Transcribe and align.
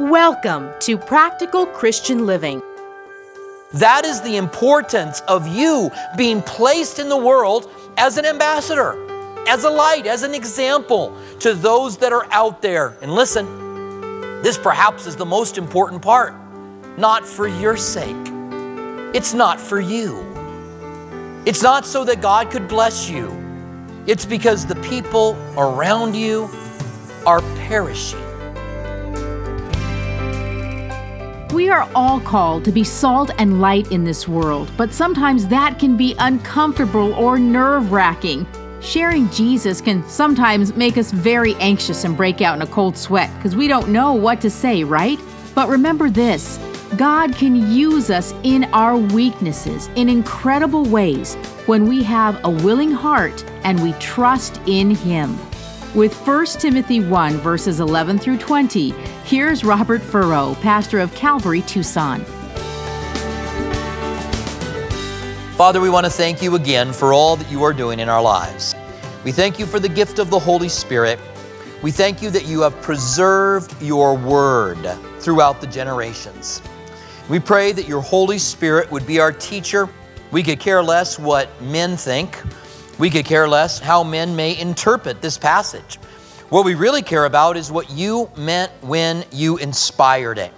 Welcome 0.00 0.70
to 0.80 0.98
Practical 0.98 1.66
Christian 1.66 2.26
Living. 2.26 2.60
That 3.74 4.04
is 4.04 4.20
the 4.20 4.36
importance 4.36 5.20
of 5.28 5.46
you 5.46 5.90
being 6.16 6.42
placed 6.42 6.98
in 6.98 7.08
the 7.08 7.16
world 7.16 7.70
as 7.96 8.18
an 8.18 8.24
ambassador, 8.24 8.98
as 9.48 9.64
a 9.64 9.70
light, 9.70 10.06
as 10.06 10.22
an 10.22 10.34
example 10.34 11.16
to 11.40 11.54
those 11.54 11.96
that 11.98 12.12
are 12.12 12.26
out 12.32 12.60
there. 12.60 12.96
And 13.02 13.14
listen, 13.14 13.46
this 14.42 14.58
perhaps 14.58 15.06
is 15.06 15.16
the 15.16 15.26
most 15.26 15.58
important 15.58 16.02
part. 16.02 16.34
Not 16.98 17.24
for 17.24 17.46
your 17.46 17.76
sake, 17.76 18.16
it's 19.14 19.32
not 19.32 19.60
for 19.60 19.80
you. 19.80 20.24
It's 21.46 21.62
not 21.62 21.86
so 21.86 22.04
that 22.04 22.20
God 22.20 22.50
could 22.50 22.68
bless 22.68 23.08
you, 23.08 23.30
it's 24.06 24.24
because 24.24 24.66
the 24.66 24.76
people 24.76 25.36
around 25.56 26.14
you 26.16 26.48
are 27.26 27.42
perishing. 27.68 28.23
We 31.54 31.68
are 31.68 31.88
all 31.94 32.18
called 32.18 32.64
to 32.64 32.72
be 32.72 32.82
salt 32.82 33.30
and 33.38 33.60
light 33.60 33.92
in 33.92 34.02
this 34.02 34.26
world, 34.26 34.72
but 34.76 34.92
sometimes 34.92 35.46
that 35.46 35.78
can 35.78 35.96
be 35.96 36.16
uncomfortable 36.18 37.14
or 37.14 37.38
nerve 37.38 37.92
wracking. 37.92 38.44
Sharing 38.80 39.30
Jesus 39.30 39.80
can 39.80 40.04
sometimes 40.08 40.74
make 40.74 40.98
us 40.98 41.12
very 41.12 41.54
anxious 41.60 42.02
and 42.02 42.16
break 42.16 42.40
out 42.40 42.56
in 42.56 42.62
a 42.62 42.66
cold 42.66 42.96
sweat 42.96 43.32
because 43.36 43.54
we 43.54 43.68
don't 43.68 43.90
know 43.90 44.14
what 44.14 44.40
to 44.40 44.50
say, 44.50 44.82
right? 44.82 45.20
But 45.54 45.68
remember 45.68 46.10
this 46.10 46.58
God 46.96 47.36
can 47.36 47.70
use 47.70 48.10
us 48.10 48.34
in 48.42 48.64
our 48.72 48.96
weaknesses 48.96 49.88
in 49.94 50.08
incredible 50.08 50.84
ways 50.84 51.36
when 51.66 51.86
we 51.86 52.02
have 52.02 52.44
a 52.44 52.50
willing 52.50 52.90
heart 52.90 53.44
and 53.62 53.80
we 53.80 53.92
trust 54.00 54.60
in 54.66 54.90
Him. 54.90 55.38
With 55.94 56.12
1 56.26 56.46
Timothy 56.58 56.98
1, 56.98 57.34
verses 57.34 57.78
11 57.78 58.18
through 58.18 58.38
20, 58.38 58.90
here's 59.22 59.62
Robert 59.62 60.02
Furrow, 60.02 60.56
pastor 60.56 60.98
of 60.98 61.14
Calvary 61.14 61.62
Tucson. 61.62 62.24
Father, 65.54 65.80
we 65.80 65.88
want 65.88 66.04
to 66.04 66.10
thank 66.10 66.42
you 66.42 66.56
again 66.56 66.92
for 66.92 67.12
all 67.12 67.36
that 67.36 67.48
you 67.48 67.62
are 67.62 67.72
doing 67.72 68.00
in 68.00 68.08
our 68.08 68.20
lives. 68.20 68.74
We 69.22 69.30
thank 69.30 69.60
you 69.60 69.66
for 69.66 69.78
the 69.78 69.88
gift 69.88 70.18
of 70.18 70.30
the 70.30 70.38
Holy 70.38 70.68
Spirit. 70.68 71.20
We 71.80 71.92
thank 71.92 72.20
you 72.20 72.30
that 72.30 72.44
you 72.44 72.62
have 72.62 72.74
preserved 72.82 73.80
your 73.80 74.16
word 74.16 74.82
throughout 75.20 75.60
the 75.60 75.68
generations. 75.68 76.60
We 77.28 77.38
pray 77.38 77.70
that 77.70 77.86
your 77.86 78.00
Holy 78.00 78.38
Spirit 78.38 78.90
would 78.90 79.06
be 79.06 79.20
our 79.20 79.30
teacher. 79.30 79.88
We 80.32 80.42
could 80.42 80.58
care 80.58 80.82
less 80.82 81.20
what 81.20 81.48
men 81.62 81.96
think. 81.96 82.36
We 82.98 83.10
could 83.10 83.24
care 83.24 83.48
less 83.48 83.80
how 83.80 84.04
men 84.04 84.36
may 84.36 84.56
interpret 84.58 85.20
this 85.20 85.36
passage. 85.36 85.96
What 86.48 86.64
we 86.64 86.74
really 86.74 87.02
care 87.02 87.24
about 87.24 87.56
is 87.56 87.72
what 87.72 87.90
you 87.90 88.30
meant 88.36 88.70
when 88.82 89.24
you 89.32 89.56
inspired 89.56 90.38
it, 90.38 90.52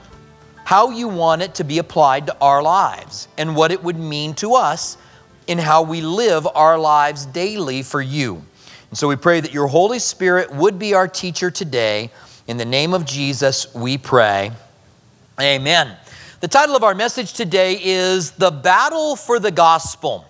how 0.64 0.90
you 0.90 1.08
want 1.08 1.40
it 1.40 1.54
to 1.54 1.64
be 1.64 1.78
applied 1.78 2.26
to 2.26 2.36
our 2.40 2.62
lives, 2.62 3.28
and 3.38 3.56
what 3.56 3.72
it 3.72 3.82
would 3.82 3.98
mean 3.98 4.34
to 4.34 4.54
us 4.54 4.98
in 5.46 5.58
how 5.58 5.82
we 5.82 6.02
live 6.02 6.46
our 6.54 6.78
lives 6.78 7.24
daily 7.26 7.82
for 7.82 8.02
you. 8.02 8.44
And 8.90 8.98
so 8.98 9.08
we 9.08 9.16
pray 9.16 9.40
that 9.40 9.54
your 9.54 9.68
Holy 9.68 9.98
Spirit 9.98 10.52
would 10.52 10.78
be 10.78 10.92
our 10.92 11.08
teacher 11.08 11.50
today. 11.50 12.10
In 12.46 12.58
the 12.58 12.64
name 12.64 12.92
of 12.92 13.06
Jesus, 13.06 13.74
we 13.74 13.96
pray. 13.96 14.52
Amen. 15.40 15.96
The 16.40 16.48
title 16.48 16.76
of 16.76 16.84
our 16.84 16.94
message 16.94 17.32
today 17.32 17.80
is 17.82 18.32
The 18.32 18.50
Battle 18.50 19.16
for 19.16 19.38
the 19.38 19.50
Gospel. 19.50 20.26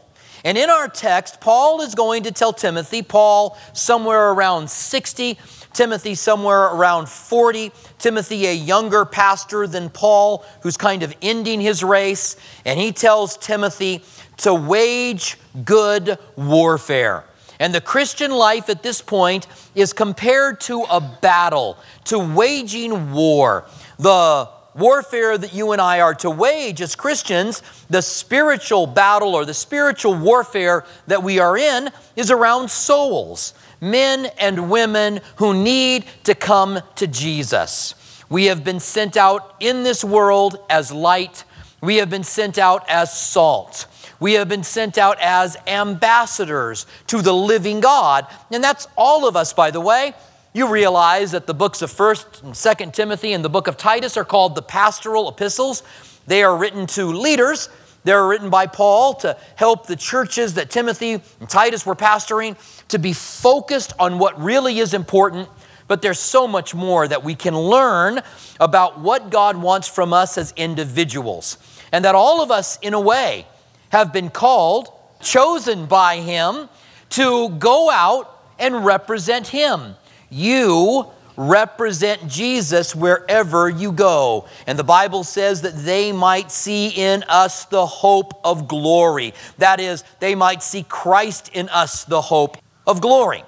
And 0.47 0.57
in 0.57 0.71
our 0.71 0.87
text, 0.87 1.41
Paul 1.41 1.81
is 1.81 1.97
going 1.97 2.23
to 2.23 2.31
tell 2.31 2.53
Timothy, 2.53 3.03
Paul 3.03 3.59
somewhere 3.73 4.31
around 4.31 4.71
60, 4.71 5.37
Timothy 5.73 6.15
somewhere 6.15 6.67
around 6.67 7.09
40, 7.09 7.73
Timothy 7.99 8.47
a 8.47 8.53
younger 8.53 9.05
pastor 9.05 9.67
than 9.67 9.91
Paul, 9.91 10.47
who's 10.61 10.77
kind 10.77 11.03
of 11.03 11.13
ending 11.21 11.61
his 11.61 11.83
race, 11.83 12.37
and 12.65 12.79
he 12.79 12.93
tells 12.93 13.37
Timothy 13.39 14.05
to 14.37 14.55
wage 14.55 15.37
good 15.65 16.17
warfare. 16.37 17.25
And 17.59 17.75
the 17.75 17.81
Christian 17.81 18.31
life 18.31 18.69
at 18.69 18.85
this 18.85 19.03
point 19.03 19.49
is 19.75 19.93
compared 19.93 20.61
to 20.61 20.83
a 20.83 21.01
battle, 21.01 21.77
to 22.05 22.21
waging 22.21 23.11
war. 23.11 23.65
The 23.99 24.49
warfare 24.77 25.39
that 25.39 25.55
you 25.55 25.73
and 25.73 25.81
I 25.81 26.01
are 26.01 26.15
to 26.17 26.31
wage 26.31 26.81
as 26.81 26.95
Christians, 26.95 27.63
the 27.89 28.03
spiritual 28.03 28.87
battle 28.87 29.35
or 29.35 29.45
the 29.45 29.55
spiritual 29.55 30.15
warfare 30.15 30.85
that 31.07 31.23
we 31.23 31.39
are 31.39 31.57
in 31.57 31.91
is 32.15 32.31
around 32.31 32.71
souls, 32.71 33.55
men 33.81 34.27
and 34.39 34.71
women 34.71 35.21
who 35.37 35.55
need 35.55 36.05
to 36.25 36.35
come 36.35 36.81
to 36.97 37.07
Jesus. 37.07 37.95
We 38.29 38.47
have 38.47 38.65
been 38.65 38.81
sent 38.81 39.17
out 39.17 39.55
in 39.61 39.83
this 39.83 40.03
world 40.05 40.59
as 40.69 40.93
light, 40.93 41.45
we 41.81 41.97
have 41.97 42.11
been 42.11 42.25
sent 42.25 42.59
out 42.59 42.85
as 42.89 43.17
salt. 43.17 43.87
We 44.19 44.35
have 44.35 44.49
been 44.49 44.65
sent 44.65 44.97
out 44.99 45.19
as 45.21 45.57
ambassadors 45.67 46.87
to 47.09 47.21
the 47.21 47.35
living 47.35 47.81
God. 47.81 48.27
And 48.51 48.65
that's 48.65 48.89
all 48.97 49.29
of 49.29 49.37
us, 49.37 49.53
by 49.53 49.71
the 49.71 49.81
way. 49.81 50.15
You 50.57 50.69
realize 50.69 51.33
that 51.33 51.47
the 51.47 51.53
books 51.53 51.83
of 51.83 51.93
1st 51.93 52.43
and 52.45 52.55
2nd 52.55 52.95
Timothy 52.95 53.35
and 53.35 53.45
the 53.45 53.51
book 53.51 53.67
of 53.67 53.77
Titus 53.77 54.17
are 54.17 54.25
called 54.25 54.55
the 54.55 54.63
pastoral 54.63 55.29
epistles. 55.29 55.83
They 56.27 56.43
are 56.43 56.57
written 56.57 56.87
to 56.87 57.13
leaders. 57.13 57.69
They're 58.05 58.27
written 58.27 58.49
by 58.49 58.67
Paul 58.67 59.13
to 59.17 59.37
help 59.57 59.87
the 59.87 59.97
churches 59.97 60.55
that 60.55 60.71
Timothy 60.71 61.21
and 61.41 61.51
Titus 61.51 61.85
were 61.85 61.95
pastoring 61.95 62.57
to 62.89 62.99
be 62.99 63.13
focused 63.13 63.93
on 63.99 64.19
what 64.19 64.43
really 64.43 64.79
is 64.79 64.95
important. 64.95 65.47
But 65.89 66.01
there's 66.01 66.19
so 66.19 66.49
much 66.49 66.75
more 66.75 67.07
that 67.07 67.23
we 67.23 67.35
can 67.35 67.55
learn 67.55 68.23
about 68.59 68.99
what 68.99 69.29
God 69.29 69.59
wants 69.59 69.89
from 69.89 70.15
us 70.15 70.39
as 70.39 70.55
individuals. 70.57 71.59
And 71.93 72.03
that 72.07 72.15
all 72.15 72.41
of 72.41 72.51
us, 72.51 72.79
in 72.81 72.95
a 72.95 73.01
way, 73.01 73.47
have 73.91 74.11
been 74.11 74.31
called, 74.31 74.89
chosen 75.21 75.85
by 75.85 76.17
Him 76.17 76.71
to 77.11 77.51
go 77.51 77.91
out 77.91 78.41
and 78.59 78.87
represent 78.87 79.49
Him. 79.49 79.97
You 80.37 81.07
represent 81.39 82.29
Jesus 82.29 82.95
wherever 82.95 83.71
you 83.71 83.91
go. 83.91 84.47
And 84.67 84.79
the 84.79 84.85
Bible 84.85 85.25
says 85.25 85.63
that 85.63 85.75
they 85.77 86.13
might 86.13 86.51
see 86.51 86.89
in 86.89 87.25
us 87.27 87.65
the 87.65 87.87
hope 87.87 88.39
of 88.45 88.69
glory. 88.69 89.33
That 89.57 89.81
is, 89.81 90.05
they 90.21 90.35
might 90.35 90.63
see 90.63 90.83
Christ 90.83 91.51
in 91.55 91.71
us, 91.71 92.05
the 92.05 92.21
hope 92.21 92.59
of 92.87 93.01
glory. 93.01 93.45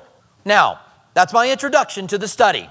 Now, 0.46 0.80
that's 1.12 1.34
my 1.34 1.50
introduction 1.50 2.06
to 2.06 2.16
the 2.16 2.28
study. 2.28 2.70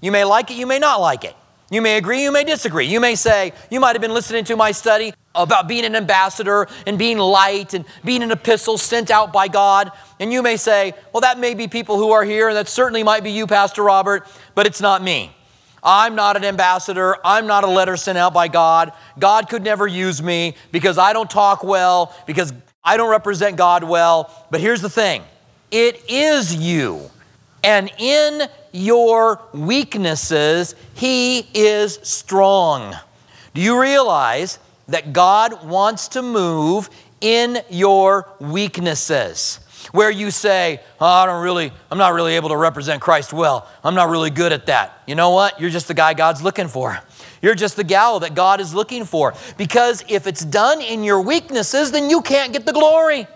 You 0.00 0.10
may 0.10 0.24
like 0.24 0.50
it, 0.50 0.56
you 0.56 0.66
may 0.66 0.80
not 0.80 1.00
like 1.00 1.24
it. 1.24 1.36
You 1.70 1.82
may 1.82 1.98
agree, 1.98 2.24
you 2.24 2.32
may 2.32 2.42
disagree. 2.42 2.86
You 2.86 2.98
may 2.98 3.14
say, 3.14 3.52
you 3.70 3.78
might 3.78 3.94
have 3.94 4.02
been 4.02 4.12
listening 4.12 4.44
to 4.46 4.56
my 4.56 4.72
study 4.72 5.14
about 5.34 5.68
being 5.68 5.84
an 5.84 5.96
ambassador 5.96 6.66
and 6.86 6.98
being 6.98 7.18
light 7.18 7.74
and 7.74 7.84
being 8.04 8.22
an 8.22 8.30
epistle 8.30 8.78
sent 8.78 9.10
out 9.10 9.32
by 9.32 9.48
God. 9.48 9.90
And 10.20 10.32
you 10.32 10.42
may 10.42 10.56
say, 10.56 10.94
well, 11.12 11.22
that 11.22 11.38
may 11.38 11.54
be 11.54 11.68
people 11.68 11.96
who 11.96 12.10
are 12.12 12.24
here, 12.24 12.48
and 12.48 12.56
that 12.56 12.68
certainly 12.68 13.02
might 13.02 13.24
be 13.24 13.30
you, 13.30 13.46
Pastor 13.46 13.82
Robert, 13.82 14.26
but 14.54 14.66
it's 14.66 14.80
not 14.80 15.02
me. 15.02 15.34
I'm 15.82 16.14
not 16.14 16.36
an 16.36 16.44
ambassador. 16.44 17.16
I'm 17.24 17.46
not 17.46 17.64
a 17.64 17.66
letter 17.66 17.96
sent 17.96 18.16
out 18.16 18.32
by 18.32 18.48
God. 18.48 18.92
God 19.18 19.48
could 19.48 19.64
never 19.64 19.86
use 19.86 20.22
me 20.22 20.54
because 20.70 20.96
I 20.96 21.12
don't 21.12 21.30
talk 21.30 21.64
well, 21.64 22.14
because 22.26 22.52
I 22.84 22.96
don't 22.96 23.10
represent 23.10 23.56
God 23.56 23.82
well. 23.82 24.46
But 24.50 24.60
here's 24.60 24.80
the 24.80 24.90
thing 24.90 25.22
it 25.70 26.02
is 26.08 26.54
you. 26.54 27.10
And 27.64 27.90
in 27.98 28.42
your 28.72 29.40
weaknesses, 29.52 30.74
He 30.94 31.46
is 31.54 31.98
strong. 32.02 32.94
Do 33.54 33.60
you 33.60 33.80
realize 33.80 34.58
that 34.92 35.12
God 35.12 35.64
wants 35.64 36.08
to 36.08 36.22
move 36.22 36.88
in 37.20 37.58
your 37.68 38.28
weaknesses? 38.40 39.58
Where 39.90 40.10
you 40.10 40.30
say, 40.30 40.80
oh, 41.00 41.06
I 41.06 41.26
don't 41.26 41.42
really, 41.42 41.72
I'm 41.90 41.98
not 41.98 42.14
really 42.14 42.36
able 42.36 42.50
to 42.50 42.56
represent 42.56 43.02
Christ 43.02 43.32
well. 43.32 43.68
I'm 43.82 43.96
not 43.96 44.10
really 44.10 44.30
good 44.30 44.52
at 44.52 44.66
that. 44.66 45.02
You 45.06 45.16
know 45.16 45.30
what? 45.30 45.60
You're 45.60 45.70
just 45.70 45.88
the 45.88 45.94
guy 45.94 46.14
God's 46.14 46.40
looking 46.40 46.68
for. 46.68 47.00
You're 47.42 47.56
just 47.56 47.74
the 47.74 47.84
gal 47.84 48.20
that 48.20 48.34
God 48.36 48.60
is 48.60 48.72
looking 48.72 49.04
for. 49.04 49.34
Because 49.56 50.04
if 50.08 50.28
it's 50.28 50.44
done 50.44 50.80
in 50.80 51.02
your 51.02 51.20
weaknesses, 51.20 51.90
then 51.90 52.08
you 52.08 52.22
can't 52.22 52.52
get 52.52 52.64
the 52.64 52.72
glory. 52.72 53.26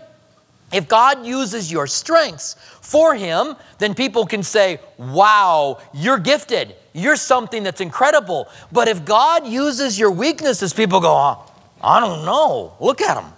If 0.77 0.89
God 0.89 1.25
uses 1.25 1.73
your 1.73 1.87
strengths 1.87 2.55
for 2.83 3.15
Him, 3.15 3.57
then 3.79 3.95
people 3.95 4.27
can 4.27 4.43
say, 4.43 4.79
Wow, 4.99 5.79
you're 5.95 6.19
gifted. 6.19 6.77
You're 6.93 7.17
something 7.17 7.63
that's 7.63 7.81
incredible. 7.81 8.49
But 8.71 8.89
if 8.89 9.07
God 9.07 9.47
uses 9.47 9.99
your 9.99 10.11
weaknesses, 10.11 10.75
people 10.75 11.01
go, 11.01 11.15
oh, 11.15 11.53
I 11.83 12.01
don't 12.01 12.25
know. 12.25 12.75
Look 12.81 13.03
at 13.03 13.23
him. 13.23 13.31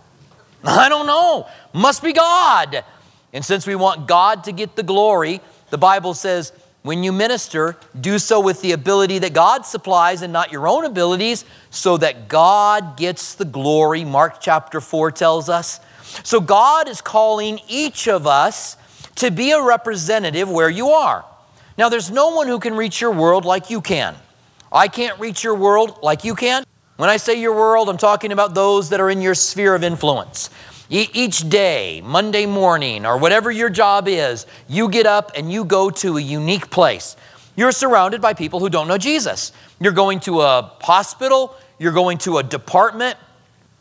I 0.64 0.88
don't 0.88 1.06
know. 1.06 1.48
Must 1.72 2.02
be 2.02 2.12
God. 2.12 2.84
And 3.32 3.44
since 3.44 3.66
we 3.66 3.74
want 3.74 4.06
God 4.06 4.44
to 4.44 4.52
get 4.52 4.76
the 4.76 4.84
glory, 4.84 5.40
the 5.70 5.78
Bible 5.78 6.14
says, 6.14 6.52
when 6.82 7.02
you 7.02 7.12
minister, 7.12 7.76
do 8.00 8.20
so 8.20 8.40
with 8.40 8.62
the 8.62 8.72
ability 8.72 9.18
that 9.20 9.32
God 9.32 9.66
supplies 9.66 10.22
and 10.22 10.32
not 10.32 10.52
your 10.52 10.68
own 10.68 10.84
abilities, 10.84 11.44
so 11.70 11.96
that 11.98 12.28
God 12.28 12.96
gets 12.96 13.34
the 13.34 13.44
glory. 13.44 14.04
Mark 14.04 14.40
chapter 14.40 14.80
4 14.80 15.10
tells 15.10 15.48
us. 15.48 15.80
So 16.24 16.40
God 16.40 16.88
is 16.88 17.00
calling 17.00 17.60
each 17.68 18.08
of 18.08 18.26
us 18.26 18.76
to 19.16 19.30
be 19.30 19.50
a 19.50 19.62
representative 19.62 20.50
where 20.50 20.70
you 20.70 20.88
are. 20.88 21.24
Now, 21.76 21.88
there's 21.88 22.10
no 22.10 22.30
one 22.30 22.48
who 22.48 22.58
can 22.58 22.76
reach 22.76 23.00
your 23.00 23.12
world 23.12 23.44
like 23.44 23.70
you 23.70 23.80
can. 23.80 24.16
I 24.72 24.88
can't 24.88 25.18
reach 25.20 25.44
your 25.44 25.54
world 25.54 25.98
like 26.02 26.24
you 26.24 26.34
can. 26.34 26.64
When 26.96 27.08
I 27.08 27.16
say 27.16 27.40
your 27.40 27.54
world, 27.54 27.88
I'm 27.88 27.96
talking 27.96 28.32
about 28.32 28.54
those 28.54 28.90
that 28.90 29.00
are 29.00 29.08
in 29.08 29.22
your 29.22 29.34
sphere 29.34 29.74
of 29.74 29.84
influence. 29.84 30.50
Each 30.90 31.48
day, 31.48 32.02
Monday 32.04 32.46
morning, 32.46 33.06
or 33.06 33.18
whatever 33.18 33.50
your 33.50 33.70
job 33.70 34.08
is, 34.08 34.46
you 34.68 34.88
get 34.88 35.06
up 35.06 35.32
and 35.36 35.52
you 35.52 35.64
go 35.64 35.90
to 35.90 36.16
a 36.16 36.20
unique 36.20 36.70
place. 36.70 37.16
You're 37.56 37.72
surrounded 37.72 38.20
by 38.20 38.34
people 38.34 38.58
who 38.58 38.68
don't 38.68 38.88
know 38.88 38.98
Jesus. 38.98 39.52
You're 39.80 39.92
going 39.92 40.20
to 40.20 40.40
a 40.40 40.72
hospital, 40.80 41.54
you're 41.78 41.92
going 41.92 42.18
to 42.18 42.38
a 42.38 42.42
department, 42.42 43.16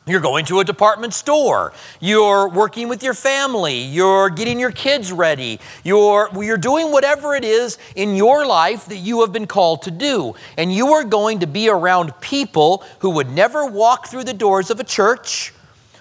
you're 0.07 0.21
going 0.21 0.45
to 0.45 0.59
a 0.61 0.63
department 0.63 1.13
store. 1.13 1.73
You're 1.99 2.49
working 2.49 2.87
with 2.87 3.03
your 3.03 3.13
family. 3.13 3.81
You're 3.81 4.29
getting 4.29 4.59
your 4.59 4.71
kids 4.71 5.11
ready. 5.11 5.59
You're, 5.83 6.29
you're 6.41 6.57
doing 6.57 6.91
whatever 6.91 7.35
it 7.35 7.43
is 7.43 7.77
in 7.95 8.15
your 8.15 8.45
life 8.45 8.85
that 8.85 8.97
you 8.97 9.21
have 9.21 9.33
been 9.33 9.47
called 9.47 9.81
to 9.83 9.91
do. 9.91 10.35
And 10.57 10.73
you 10.73 10.93
are 10.93 11.03
going 11.03 11.39
to 11.39 11.47
be 11.47 11.69
around 11.69 12.19
people 12.21 12.83
who 12.99 13.09
would 13.11 13.29
never 13.29 13.65
walk 13.65 14.07
through 14.07 14.23
the 14.23 14.33
doors 14.33 14.69
of 14.69 14.79
a 14.79 14.83
church, 14.83 15.53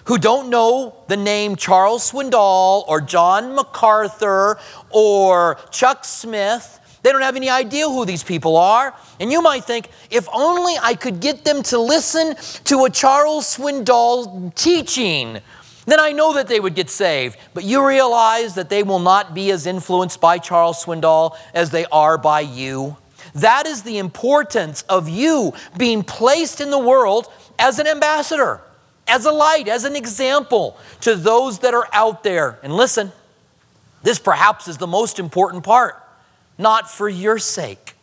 who 0.05 0.17
don't 0.17 0.49
know 0.49 0.95
the 1.09 1.17
name 1.17 1.57
Charles 1.57 2.09
Swindoll 2.11 2.87
or 2.87 3.01
John 3.01 3.55
MacArthur 3.55 4.57
or 4.89 5.57
Chuck 5.69 6.05
Smith 6.05 6.79
they 7.03 7.11
don't 7.11 7.21
have 7.21 7.35
any 7.35 7.49
idea 7.49 7.87
who 7.87 8.05
these 8.05 8.23
people 8.23 8.57
are. 8.57 8.93
And 9.19 9.31
you 9.31 9.41
might 9.41 9.63
think, 9.63 9.89
if 10.09 10.27
only 10.33 10.75
I 10.81 10.95
could 10.95 11.19
get 11.19 11.45
them 11.45 11.63
to 11.63 11.79
listen 11.79 12.35
to 12.65 12.85
a 12.85 12.89
Charles 12.89 13.57
Swindoll 13.57 14.53
teaching, 14.55 15.39
then 15.85 15.99
I 15.99 16.11
know 16.11 16.33
that 16.33 16.47
they 16.47 16.59
would 16.59 16.75
get 16.75 16.89
saved. 16.89 17.37
But 17.53 17.63
you 17.63 17.85
realize 17.85 18.55
that 18.55 18.69
they 18.69 18.83
will 18.83 18.99
not 18.99 19.33
be 19.33 19.51
as 19.51 19.65
influenced 19.65 20.19
by 20.19 20.37
Charles 20.37 20.83
Swindoll 20.83 21.37
as 21.53 21.69
they 21.69 21.85
are 21.85 22.17
by 22.17 22.41
you. 22.41 22.97
That 23.35 23.67
is 23.67 23.83
the 23.83 23.99
importance 23.99 24.81
of 24.83 25.07
you 25.07 25.53
being 25.77 26.03
placed 26.03 26.59
in 26.59 26.71
the 26.71 26.79
world 26.79 27.31
as 27.59 27.79
an 27.79 27.87
ambassador, 27.87 28.61
as 29.07 29.25
a 29.25 29.31
light, 29.31 29.67
as 29.67 29.83
an 29.83 29.95
example 29.95 30.77
to 31.01 31.15
those 31.15 31.59
that 31.59 31.73
are 31.73 31.87
out 31.93 32.23
there. 32.23 32.59
And 32.63 32.73
listen, 32.73 33.11
this 34.03 34.19
perhaps 34.19 34.67
is 34.67 34.77
the 34.77 34.87
most 34.87 35.19
important 35.19 35.63
part 35.63 36.03
not 36.57 36.89
for 36.89 37.07
your 37.07 37.39
sake. 37.39 37.95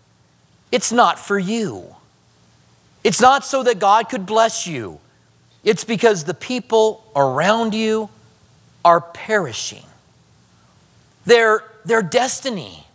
It's 0.71 0.93
not 0.93 1.19
for 1.19 1.39
you. 1.39 1.95
It's 3.03 3.21
not 3.21 3.45
so 3.45 3.63
that 3.63 3.79
God 3.79 4.09
could 4.09 4.27
bless 4.27 4.67
you. 4.67 4.99
It's 5.63 5.85
because 5.85 6.25
the 6.25 6.35
people 6.35 7.05
around 7.15 7.75
you 7.75 8.11
are 8.85 9.01
perishing. 9.01 9.85
Their, 11.27 11.65
their 11.85 12.03
destiny, 12.03 12.87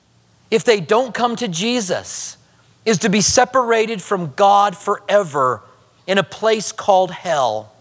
if 0.51 0.63
they 0.63 0.79
don't 0.79 1.13
come 1.13 1.35
to 1.37 1.47
Jesus, 1.47 2.37
is 2.85 2.99
to 2.99 3.09
be 3.09 3.21
separated 3.21 4.01
from 4.01 4.33
God 4.35 4.77
forever 4.77 5.61
in 6.07 6.17
a 6.17 6.23
place 6.23 6.71
called 6.71 7.11
hell. 7.11 7.71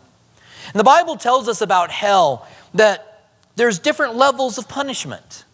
And 0.72 0.80
the 0.80 0.84
Bible 0.84 1.16
tells 1.16 1.48
us 1.48 1.60
about 1.60 1.90
hell 1.90 2.46
that 2.74 3.30
there's 3.56 3.78
different 3.78 4.16
levels 4.16 4.58
of 4.58 4.68
punishment. 4.68 5.44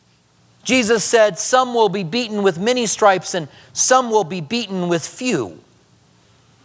Jesus 0.65 1.05
said, 1.05 1.39
Some 1.39 1.75
will 1.75 1.89
be 1.89 2.03
beaten 2.03 2.43
with 2.43 2.59
many 2.59 2.87
stripes, 2.87 3.35
and 3.35 3.49
some 3.73 4.11
will 4.11 4.25
be 4.25 4.41
beaten 4.41 4.89
with 4.89 5.07
few. 5.07 5.61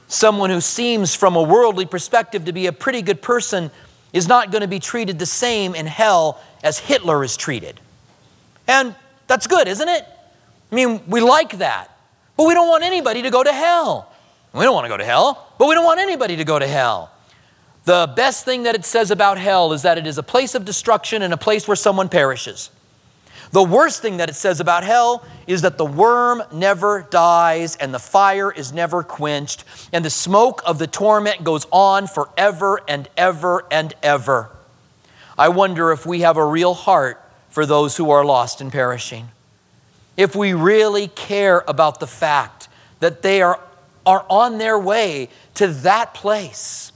Someone 0.07 0.49
who 0.49 0.61
seems, 0.61 1.13
from 1.13 1.35
a 1.35 1.43
worldly 1.43 1.85
perspective, 1.85 2.45
to 2.45 2.53
be 2.53 2.65
a 2.65 2.71
pretty 2.71 3.01
good 3.01 3.21
person 3.21 3.69
is 4.11 4.27
not 4.27 4.51
going 4.51 4.61
to 4.61 4.67
be 4.67 4.79
treated 4.79 5.19
the 5.19 5.25
same 5.25 5.75
in 5.75 5.85
hell 5.85 6.41
as 6.63 6.79
Hitler 6.79 7.23
is 7.23 7.37
treated. 7.37 7.79
And 8.67 8.95
that's 9.27 9.45
good, 9.45 9.67
isn't 9.67 9.87
it? 9.87 10.03
I 10.71 10.75
mean, 10.75 11.01
we 11.07 11.21
like 11.21 11.59
that. 11.59 11.95
But 12.37 12.47
we 12.47 12.53
don't 12.53 12.69
want 12.69 12.83
anybody 12.83 13.21
to 13.23 13.29
go 13.29 13.43
to 13.43 13.53
hell. 13.53 14.11
We 14.53 14.63
don't 14.63 14.73
want 14.73 14.85
to 14.85 14.89
go 14.89 14.97
to 14.97 15.05
hell, 15.05 15.53
but 15.59 15.67
we 15.67 15.75
don't 15.75 15.85
want 15.85 15.99
anybody 15.99 16.37
to 16.37 16.43
go 16.43 16.57
to 16.57 16.67
hell. 16.67 17.11
The 17.85 18.11
best 18.15 18.45
thing 18.45 18.63
that 18.63 18.75
it 18.75 18.85
says 18.85 19.11
about 19.11 19.37
hell 19.37 19.73
is 19.73 19.83
that 19.83 19.97
it 19.97 20.07
is 20.07 20.17
a 20.17 20.23
place 20.23 20.55
of 20.55 20.65
destruction 20.65 21.21
and 21.21 21.33
a 21.33 21.37
place 21.37 21.67
where 21.67 21.75
someone 21.75 22.09
perishes. 22.09 22.71
The 23.51 23.63
worst 23.63 24.01
thing 24.01 24.17
that 24.17 24.29
it 24.29 24.35
says 24.35 24.59
about 24.59 24.83
hell 24.83 25.25
is 25.47 25.63
that 25.63 25.77
the 25.77 25.85
worm 25.85 26.43
never 26.53 27.07
dies 27.09 27.75
and 27.77 27.91
the 27.91 27.99
fire 27.99 28.51
is 28.51 28.71
never 28.71 29.01
quenched 29.01 29.63
and 29.91 30.05
the 30.05 30.09
smoke 30.11 30.61
of 30.65 30.77
the 30.77 30.85
torment 30.85 31.43
goes 31.43 31.65
on 31.71 32.05
forever 32.05 32.79
and 32.87 33.09
ever 33.17 33.65
and 33.71 33.93
ever. 34.03 34.51
I 35.37 35.49
wonder 35.49 35.91
if 35.91 36.05
we 36.05 36.21
have 36.21 36.37
a 36.37 36.45
real 36.45 36.75
heart 36.75 37.23
for 37.49 37.65
those 37.65 37.97
who 37.97 38.11
are 38.11 38.23
lost 38.23 38.61
and 38.61 38.71
perishing. 38.71 39.29
If 40.15 40.35
we 40.35 40.53
really 40.53 41.07
care 41.07 41.63
about 41.67 41.99
the 41.99 42.07
fact 42.07 42.67
that 42.99 43.23
they 43.23 43.41
are, 43.41 43.59
are 44.05 44.25
on 44.29 44.59
their 44.59 44.77
way 44.77 45.29
to 45.55 45.67
that 45.67 46.13
place 46.13 46.91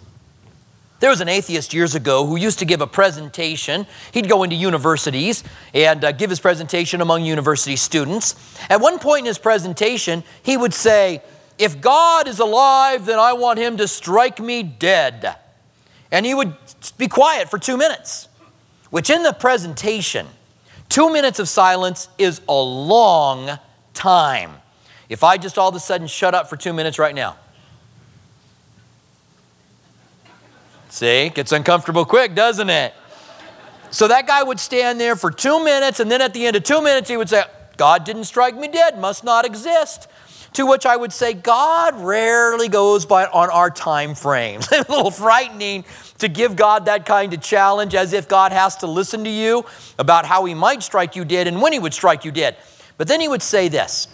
there 1.03 1.09
was 1.09 1.19
an 1.19 1.27
atheist 1.27 1.73
years 1.73 1.95
ago 1.95 2.25
who 2.25 2.37
used 2.37 2.59
to 2.59 2.65
give 2.65 2.79
a 2.79 2.87
presentation. 2.87 3.85
He'd 4.13 4.29
go 4.29 4.43
into 4.43 4.55
universities 4.55 5.43
and 5.73 6.01
uh, 6.01 6.13
give 6.13 6.29
his 6.29 6.39
presentation 6.39 7.01
among 7.01 7.25
university 7.25 7.75
students. 7.75 8.57
At 8.69 8.79
one 8.79 8.99
point 8.99 9.19
in 9.19 9.25
his 9.25 9.37
presentation, 9.37 10.23
he 10.43 10.55
would 10.55 10.73
say, 10.73 11.21
If 11.59 11.81
God 11.81 12.29
is 12.29 12.39
alive, 12.39 13.05
then 13.05 13.19
I 13.19 13.33
want 13.33 13.59
him 13.59 13.75
to 13.79 13.87
strike 13.89 14.39
me 14.39 14.63
dead. 14.63 15.35
And 16.09 16.25
he 16.25 16.33
would 16.33 16.55
be 16.97 17.09
quiet 17.09 17.49
for 17.49 17.59
two 17.59 17.75
minutes, 17.75 18.29
which 18.89 19.09
in 19.09 19.23
the 19.23 19.33
presentation, 19.33 20.25
two 20.87 21.11
minutes 21.11 21.37
of 21.37 21.49
silence 21.49 22.07
is 22.17 22.39
a 22.47 22.53
long 22.53 23.59
time. 23.93 24.53
If 25.09 25.21
I 25.21 25.35
just 25.35 25.57
all 25.57 25.67
of 25.67 25.75
a 25.75 25.81
sudden 25.81 26.07
shut 26.07 26.33
up 26.33 26.49
for 26.49 26.55
two 26.55 26.71
minutes 26.71 26.97
right 26.97 27.13
now, 27.13 27.35
See, 30.93 31.29
gets 31.29 31.51
uncomfortable 31.51 32.05
quick, 32.05 32.35
doesn't 32.35 32.69
it? 32.69 32.93
So 33.89 34.09
that 34.09 34.27
guy 34.27 34.43
would 34.43 34.59
stand 34.59 35.01
there 35.01 35.15
for 35.15 35.31
two 35.31 35.63
minutes, 35.65 35.99
and 35.99 36.11
then 36.11 36.21
at 36.21 36.35
the 36.35 36.45
end 36.45 36.55
of 36.55 36.61
two 36.61 36.83
minutes, 36.83 37.09
he 37.09 37.17
would 37.17 37.29
say, 37.29 37.45
God 37.77 38.03
didn't 38.03 38.25
strike 38.25 38.55
me 38.55 38.67
dead, 38.67 38.99
must 38.99 39.23
not 39.23 39.43
exist. 39.43 40.07
To 40.53 40.67
which 40.67 40.85
I 40.85 40.95
would 40.95 41.11
say, 41.11 41.33
God 41.33 41.99
rarely 41.99 42.67
goes 42.67 43.07
by 43.07 43.25
on 43.25 43.49
our 43.49 43.71
time 43.71 44.13
frames. 44.13 44.67
a 44.71 44.85
little 44.87 45.09
frightening 45.09 45.83
to 46.19 46.27
give 46.27 46.55
God 46.55 46.85
that 46.85 47.07
kind 47.07 47.33
of 47.33 47.41
challenge 47.41 47.95
as 47.95 48.13
if 48.13 48.27
God 48.29 48.51
has 48.51 48.75
to 48.77 48.85
listen 48.85 49.23
to 49.23 49.31
you 49.31 49.65
about 49.97 50.27
how 50.27 50.45
he 50.45 50.53
might 50.53 50.83
strike 50.83 51.15
you 51.15 51.25
dead 51.25 51.47
and 51.47 51.59
when 51.59 51.73
he 51.73 51.79
would 51.79 51.95
strike 51.95 52.23
you 52.23 52.31
dead. 52.31 52.55
But 52.99 53.07
then 53.07 53.19
he 53.19 53.27
would 53.27 53.41
say 53.41 53.67
this. 53.67 54.07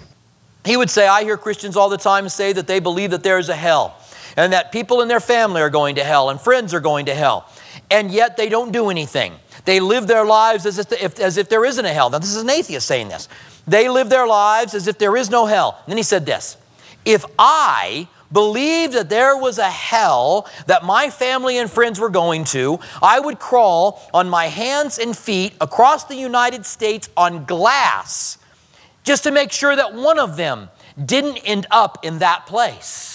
He 0.64 0.78
would 0.78 0.90
say, 0.90 1.10
I 1.10 1.26
hear 1.26 1.36
Christians 1.36 1.76
all 1.76 1.90
the 1.90 1.98
time 1.98 2.30
say 2.30 2.54
that 2.54 2.68
they 2.68 2.80
believe 2.80 3.12
that 3.12 3.24
there 3.24 3.38
is 3.38 3.50
a 3.50 3.56
hell 3.56 3.98
and 4.38 4.54
that 4.54 4.72
people 4.72 5.02
in 5.02 5.08
their 5.08 5.20
family 5.20 5.62
are 5.62 5.70
going 5.70 5.96
to 5.96 6.04
hell 6.04 6.30
and 6.30 6.40
friends 6.40 6.74
are 6.74 6.80
going 6.80 7.06
to 7.08 7.16
hell. 7.16 7.50
And 7.92 8.12
yet 8.12 8.38
they 8.38 8.50
don't 8.50 8.72
do 8.72 8.90
anything. 8.90 9.34
They 9.66 9.80
live 9.80 10.08
their 10.08 10.26
lives 10.26 10.66
as 10.66 10.80
if, 10.80 11.20
as 11.20 11.38
if 11.38 11.50
there 11.50 11.66
isn't 11.66 11.86
a 11.86 11.94
hell. 11.94 12.10
Now, 12.10 12.20
this 12.20 12.36
is 12.36 12.42
an 12.42 12.50
atheist 12.50 12.88
saying 12.88 13.10
this. 13.10 13.28
They 13.68 13.90
live 13.90 14.10
their 14.10 14.28
lives 14.28 14.74
as 14.74 14.88
if 14.88 14.98
there 14.98 15.16
is 15.16 15.30
no 15.30 15.46
hell. 15.46 15.80
And 15.86 15.92
then 15.92 15.98
he 15.98 16.04
said 16.04 16.26
this 16.26 16.58
If 17.06 17.26
I 17.38 18.08
believed 18.32 18.94
that 18.94 19.10
there 19.10 19.36
was 19.38 19.58
a 19.58 19.70
hell 19.70 20.48
that 20.68 20.84
my 20.84 21.10
family 21.10 21.58
and 21.58 21.70
friends 21.70 22.00
were 22.00 22.10
going 22.10 22.44
to, 22.46 22.80
I 23.02 23.20
would 23.20 23.40
crawl 23.40 24.02
on 24.14 24.30
my 24.30 24.46
hands 24.46 25.00
and 25.00 25.18
feet 25.18 25.54
across 25.60 26.06
the 26.06 26.16
United 26.16 26.66
States 26.66 27.10
on 27.18 27.46
glass 27.46 28.38
just 29.04 29.24
to 29.24 29.32
make 29.32 29.52
sure 29.52 29.76
that 29.76 29.94
one 29.94 30.20
of 30.20 30.38
them 30.38 30.70
didn't 31.04 31.38
end 31.38 31.66
up 31.72 32.06
in 32.06 32.20
that 32.20 32.46
place. 32.46 33.09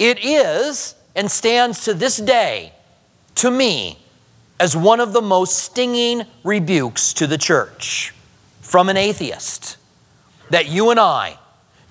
It 0.00 0.24
is 0.24 0.94
and 1.14 1.30
stands 1.30 1.84
to 1.84 1.92
this 1.92 2.16
day, 2.16 2.72
to 3.34 3.50
me, 3.50 3.98
as 4.58 4.74
one 4.74 4.98
of 4.98 5.12
the 5.12 5.20
most 5.20 5.58
stinging 5.58 6.22
rebukes 6.42 7.12
to 7.12 7.26
the 7.26 7.36
church 7.36 8.14
from 8.62 8.88
an 8.88 8.96
atheist 8.96 9.76
that 10.48 10.68
you 10.68 10.90
and 10.90 10.98
I, 10.98 11.36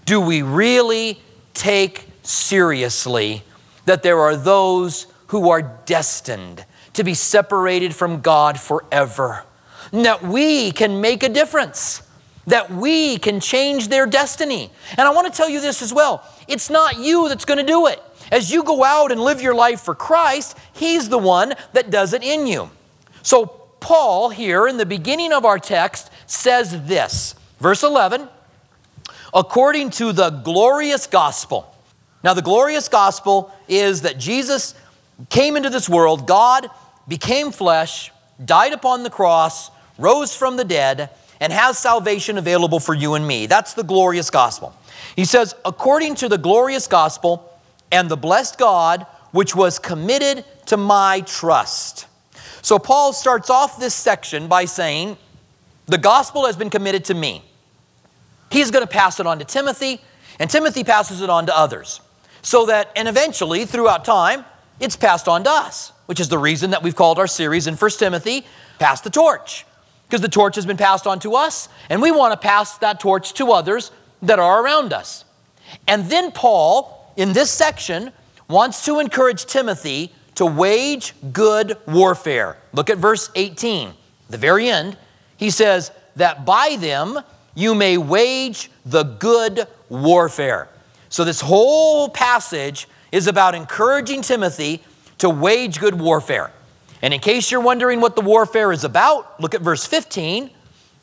do 0.06 0.20
we 0.20 0.42
really 0.42 1.20
take 1.54 2.08
seriously 2.24 3.44
that 3.86 4.02
there 4.02 4.20
are 4.20 4.36
those 4.36 5.06
who 5.28 5.52
are 5.52 5.62
destined 5.86 6.66
to 6.94 7.04
be 7.04 7.14
separated 7.14 7.94
from 7.94 8.22
God 8.22 8.60
forever? 8.60 9.44
And 9.92 10.04
that 10.06 10.24
we 10.24 10.72
can 10.72 11.00
make 11.00 11.22
a 11.22 11.30
difference, 11.30 12.02
that 12.50 12.72
we 12.72 13.18
can 13.18 13.40
change 13.40 13.88
their 13.88 14.06
destiny. 14.06 14.72
And 14.98 15.08
I 15.08 15.12
want 15.12 15.32
to 15.32 15.36
tell 15.36 15.50
you 15.50 15.62
this 15.62 15.82
as 15.82 15.94
well 15.94 16.24
it's 16.48 16.70
not 16.70 16.98
you 16.98 17.30
that's 17.30 17.46
going 17.46 17.60
to 17.60 17.66
do 17.66 17.88
it. 17.88 18.02
As 18.32 18.52
you 18.52 18.64
go 18.64 18.84
out 18.84 19.12
and 19.12 19.22
live 19.22 19.42
your 19.42 19.56
life 19.56 19.82
for 19.82 19.96
Christ, 19.96 20.58
He's 20.74 21.10
the 21.10 21.18
one 21.18 21.54
that 21.74 21.90
does 21.90 22.14
it 22.14 22.24
in 22.24 22.46
you. 22.46 22.70
So, 23.24 23.46
Paul, 23.80 24.30
here 24.30 24.68
in 24.68 24.78
the 24.78 24.86
beginning 24.86 25.32
of 25.32 25.46
our 25.46 25.58
text, 25.58 26.12
says 26.28 26.86
this 26.86 27.36
verse 27.60 27.84
11 27.84 28.28
according 29.34 29.92
to 29.92 30.12
the 30.12 30.30
glorious 30.30 31.06
gospel. 31.08 31.76
Now, 32.24 32.34
the 32.34 32.42
glorious 32.42 32.88
gospel 32.88 33.54
is 33.68 34.02
that 34.02 34.18
Jesus 34.18 34.74
came 35.30 35.56
into 35.56 35.70
this 35.70 35.88
world, 35.88 36.28
God 36.28 36.70
became 37.08 37.52
flesh, 37.52 38.12
died 38.44 38.74
upon 38.74 39.04
the 39.04 39.10
cross, 39.10 39.70
rose 39.98 40.36
from 40.36 40.58
the 40.58 40.64
dead, 40.64 41.10
and 41.40 41.54
has 41.54 41.78
salvation 41.78 42.38
available 42.38 42.80
for 42.80 42.94
you 42.94 43.16
and 43.16 43.28
me. 43.28 43.46
That's 43.46 43.74
the 43.74 43.84
glorious 43.84 44.30
gospel. 44.30 44.76
He 45.16 45.26
says, 45.26 45.56
according 45.66 46.16
to 46.16 46.30
the 46.30 46.38
glorious 46.38 46.88
gospel 46.88 47.60
and 47.92 48.10
the 48.10 48.18
blessed 48.18 48.58
God, 48.58 49.06
which 49.32 49.56
was 49.56 49.80
committed 49.80 50.44
to 50.68 50.78
my 50.78 51.22
trust. 51.22 52.08
So 52.62 52.78
Paul 52.78 53.14
starts 53.14 53.50
off 53.50 53.80
this 53.80 53.96
section 53.96 54.48
by 54.48 54.66
saying, 54.66 55.18
The 55.86 55.98
gospel 55.98 56.46
has 56.46 56.56
been 56.56 56.70
committed 56.70 57.06
to 57.06 57.14
me. 57.14 57.44
He's 58.52 58.72
going 58.72 58.84
to 58.84 58.92
pass 58.92 59.20
it 59.20 59.28
on 59.28 59.40
to 59.40 59.46
Timothy, 59.46 60.02
and 60.40 60.50
Timothy 60.50 60.84
passes 60.84 61.22
it 61.22 61.30
on 61.30 61.46
to 61.46 61.58
others. 61.58 62.02
So 62.42 62.66
that, 62.66 62.92
and 62.96 63.08
eventually, 63.08 63.66
throughout 63.66 64.06
time, 64.06 64.46
it's 64.80 64.96
passed 64.96 65.28
on 65.28 65.44
to 65.44 65.50
us, 65.50 65.92
which 66.06 66.20
is 66.20 66.30
the 66.30 66.38
reason 66.38 66.72
that 66.72 66.82
we've 66.82 66.96
called 66.96 67.20
our 67.20 67.28
series 67.28 67.68
in 67.68 67.76
1 67.76 67.92
Timothy, 67.92 68.46
Pass 68.80 69.02
the 69.02 69.10
Torch. 69.10 69.66
Because 70.10 70.22
the 70.22 70.28
torch 70.28 70.56
has 70.56 70.66
been 70.66 70.76
passed 70.76 71.06
on 71.06 71.20
to 71.20 71.36
us, 71.36 71.70
and 71.88 72.02
we 72.02 72.10
want 72.10 72.34
to 72.34 72.38
pass 72.38 72.80
that 72.80 73.00
torch 73.00 73.34
to 73.34 73.52
others 73.52 73.92
that 74.24 74.40
are 74.40 74.66
around 74.66 74.92
us. 74.92 75.24
And 75.88 76.06
then 76.10 76.32
Paul, 76.32 77.14
in 77.16 77.32
this 77.34 77.52
section, 77.52 78.12
wants 78.48 78.86
to 78.86 79.00
encourage 79.00 79.46
Timothy 79.46 80.12
to 80.34 80.48
wage 80.48 81.14
good 81.32 81.78
warfare. 81.86 82.58
Look 82.74 82.90
at 82.90 82.98
verse 82.98 83.30
18, 83.36 83.94
the 84.32 84.38
very 84.38 84.68
end. 84.68 84.98
He 85.38 85.52
says, 85.52 85.92
That 86.16 86.44
by 86.44 86.78
them 86.80 87.20
you 87.54 87.76
may 87.76 87.98
wage 87.98 88.72
the 88.86 89.04
good 89.04 89.68
warfare. 89.90 90.70
So, 91.10 91.24
this 91.24 91.42
whole 91.42 92.10
passage 92.10 92.88
is 93.12 93.28
about 93.28 93.54
encouraging 93.54 94.22
Timothy 94.22 94.82
to 95.20 95.30
wage 95.30 95.80
good 95.80 96.00
warfare. 96.00 96.52
And 97.02 97.14
in 97.14 97.20
case 97.20 97.50
you're 97.50 97.62
wondering 97.62 98.02
what 98.02 98.16
the 98.16 98.22
warfare 98.22 98.72
is 98.72 98.84
about, 98.84 99.40
look 99.40 99.56
at 99.56 99.62
verse 99.62 99.86
15. 99.86 100.50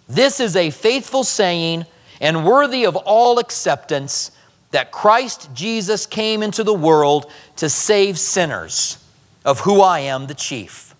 This 0.08 0.40
is 0.40 0.56
a 0.56 0.70
faithful 0.70 1.24
saying 1.24 1.86
and 2.20 2.44
worthy 2.44 2.84
of 2.84 2.96
all 2.96 3.38
acceptance 3.38 4.30
that 4.70 4.92
Christ 4.92 5.48
Jesus 5.54 6.06
came 6.06 6.42
into 6.42 6.62
the 6.64 6.74
world 6.74 7.30
to 7.56 7.68
save 7.68 8.18
sinners, 8.18 8.98
of 9.44 9.60
who 9.60 9.80
I 9.80 10.00
am 10.00 10.26
the 10.26 10.34
chief. 10.34 10.94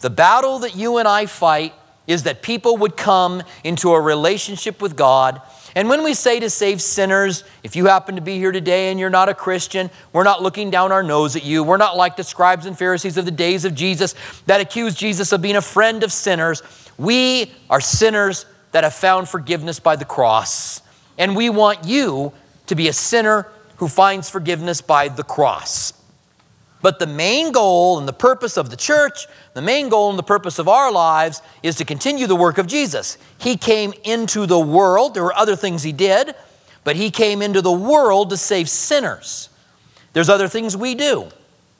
The 0.00 0.10
battle 0.10 0.58
that 0.60 0.76
you 0.76 0.98
and 0.98 1.06
I 1.06 1.26
fight 1.26 1.74
is 2.06 2.24
that 2.24 2.42
people 2.42 2.76
would 2.78 2.96
come 2.96 3.42
into 3.62 3.92
a 3.92 4.00
relationship 4.00 4.82
with 4.82 4.96
God. 4.96 5.40
And 5.74 5.88
when 5.88 6.04
we 6.04 6.14
say 6.14 6.38
to 6.38 6.48
save 6.48 6.80
sinners, 6.80 7.42
if 7.64 7.74
you 7.74 7.86
happen 7.86 8.14
to 8.14 8.20
be 8.20 8.38
here 8.38 8.52
today 8.52 8.90
and 8.90 9.00
you're 9.00 9.10
not 9.10 9.28
a 9.28 9.34
Christian, 9.34 9.90
we're 10.12 10.24
not 10.24 10.40
looking 10.40 10.70
down 10.70 10.92
our 10.92 11.02
nose 11.02 11.34
at 11.34 11.44
you. 11.44 11.64
We're 11.64 11.78
not 11.78 11.96
like 11.96 12.14
the 12.16 12.22
scribes 12.22 12.66
and 12.66 12.78
Pharisees 12.78 13.16
of 13.16 13.24
the 13.24 13.32
days 13.32 13.64
of 13.64 13.74
Jesus 13.74 14.14
that 14.46 14.60
accused 14.60 14.96
Jesus 14.96 15.32
of 15.32 15.42
being 15.42 15.56
a 15.56 15.62
friend 15.62 16.04
of 16.04 16.12
sinners. 16.12 16.62
We 16.96 17.52
are 17.68 17.80
sinners 17.80 18.46
that 18.70 18.84
have 18.84 18.94
found 18.94 19.28
forgiveness 19.28 19.80
by 19.80 19.96
the 19.96 20.04
cross. 20.04 20.80
And 21.18 21.34
we 21.34 21.50
want 21.50 21.84
you 21.84 22.32
to 22.66 22.74
be 22.74 22.88
a 22.88 22.92
sinner 22.92 23.48
who 23.76 23.88
finds 23.88 24.30
forgiveness 24.30 24.80
by 24.80 25.08
the 25.08 25.24
cross. 25.24 25.92
But 26.84 26.98
the 26.98 27.06
main 27.06 27.50
goal 27.50 27.98
and 27.98 28.06
the 28.06 28.12
purpose 28.12 28.58
of 28.58 28.68
the 28.68 28.76
church, 28.76 29.26
the 29.54 29.62
main 29.62 29.88
goal 29.88 30.10
and 30.10 30.18
the 30.18 30.22
purpose 30.22 30.58
of 30.58 30.68
our 30.68 30.92
lives 30.92 31.40
is 31.62 31.76
to 31.76 31.84
continue 31.86 32.26
the 32.26 32.36
work 32.36 32.58
of 32.58 32.66
Jesus. 32.66 33.16
He 33.38 33.56
came 33.56 33.94
into 34.04 34.44
the 34.44 34.58
world. 34.58 35.14
There 35.14 35.22
were 35.22 35.34
other 35.34 35.56
things 35.56 35.82
he 35.82 35.92
did, 35.92 36.34
but 36.84 36.94
he 36.94 37.10
came 37.10 37.40
into 37.40 37.62
the 37.62 37.72
world 37.72 38.28
to 38.28 38.36
save 38.36 38.68
sinners. 38.68 39.48
There's 40.12 40.28
other 40.28 40.46
things 40.46 40.76
we 40.76 40.94
do. 40.94 41.30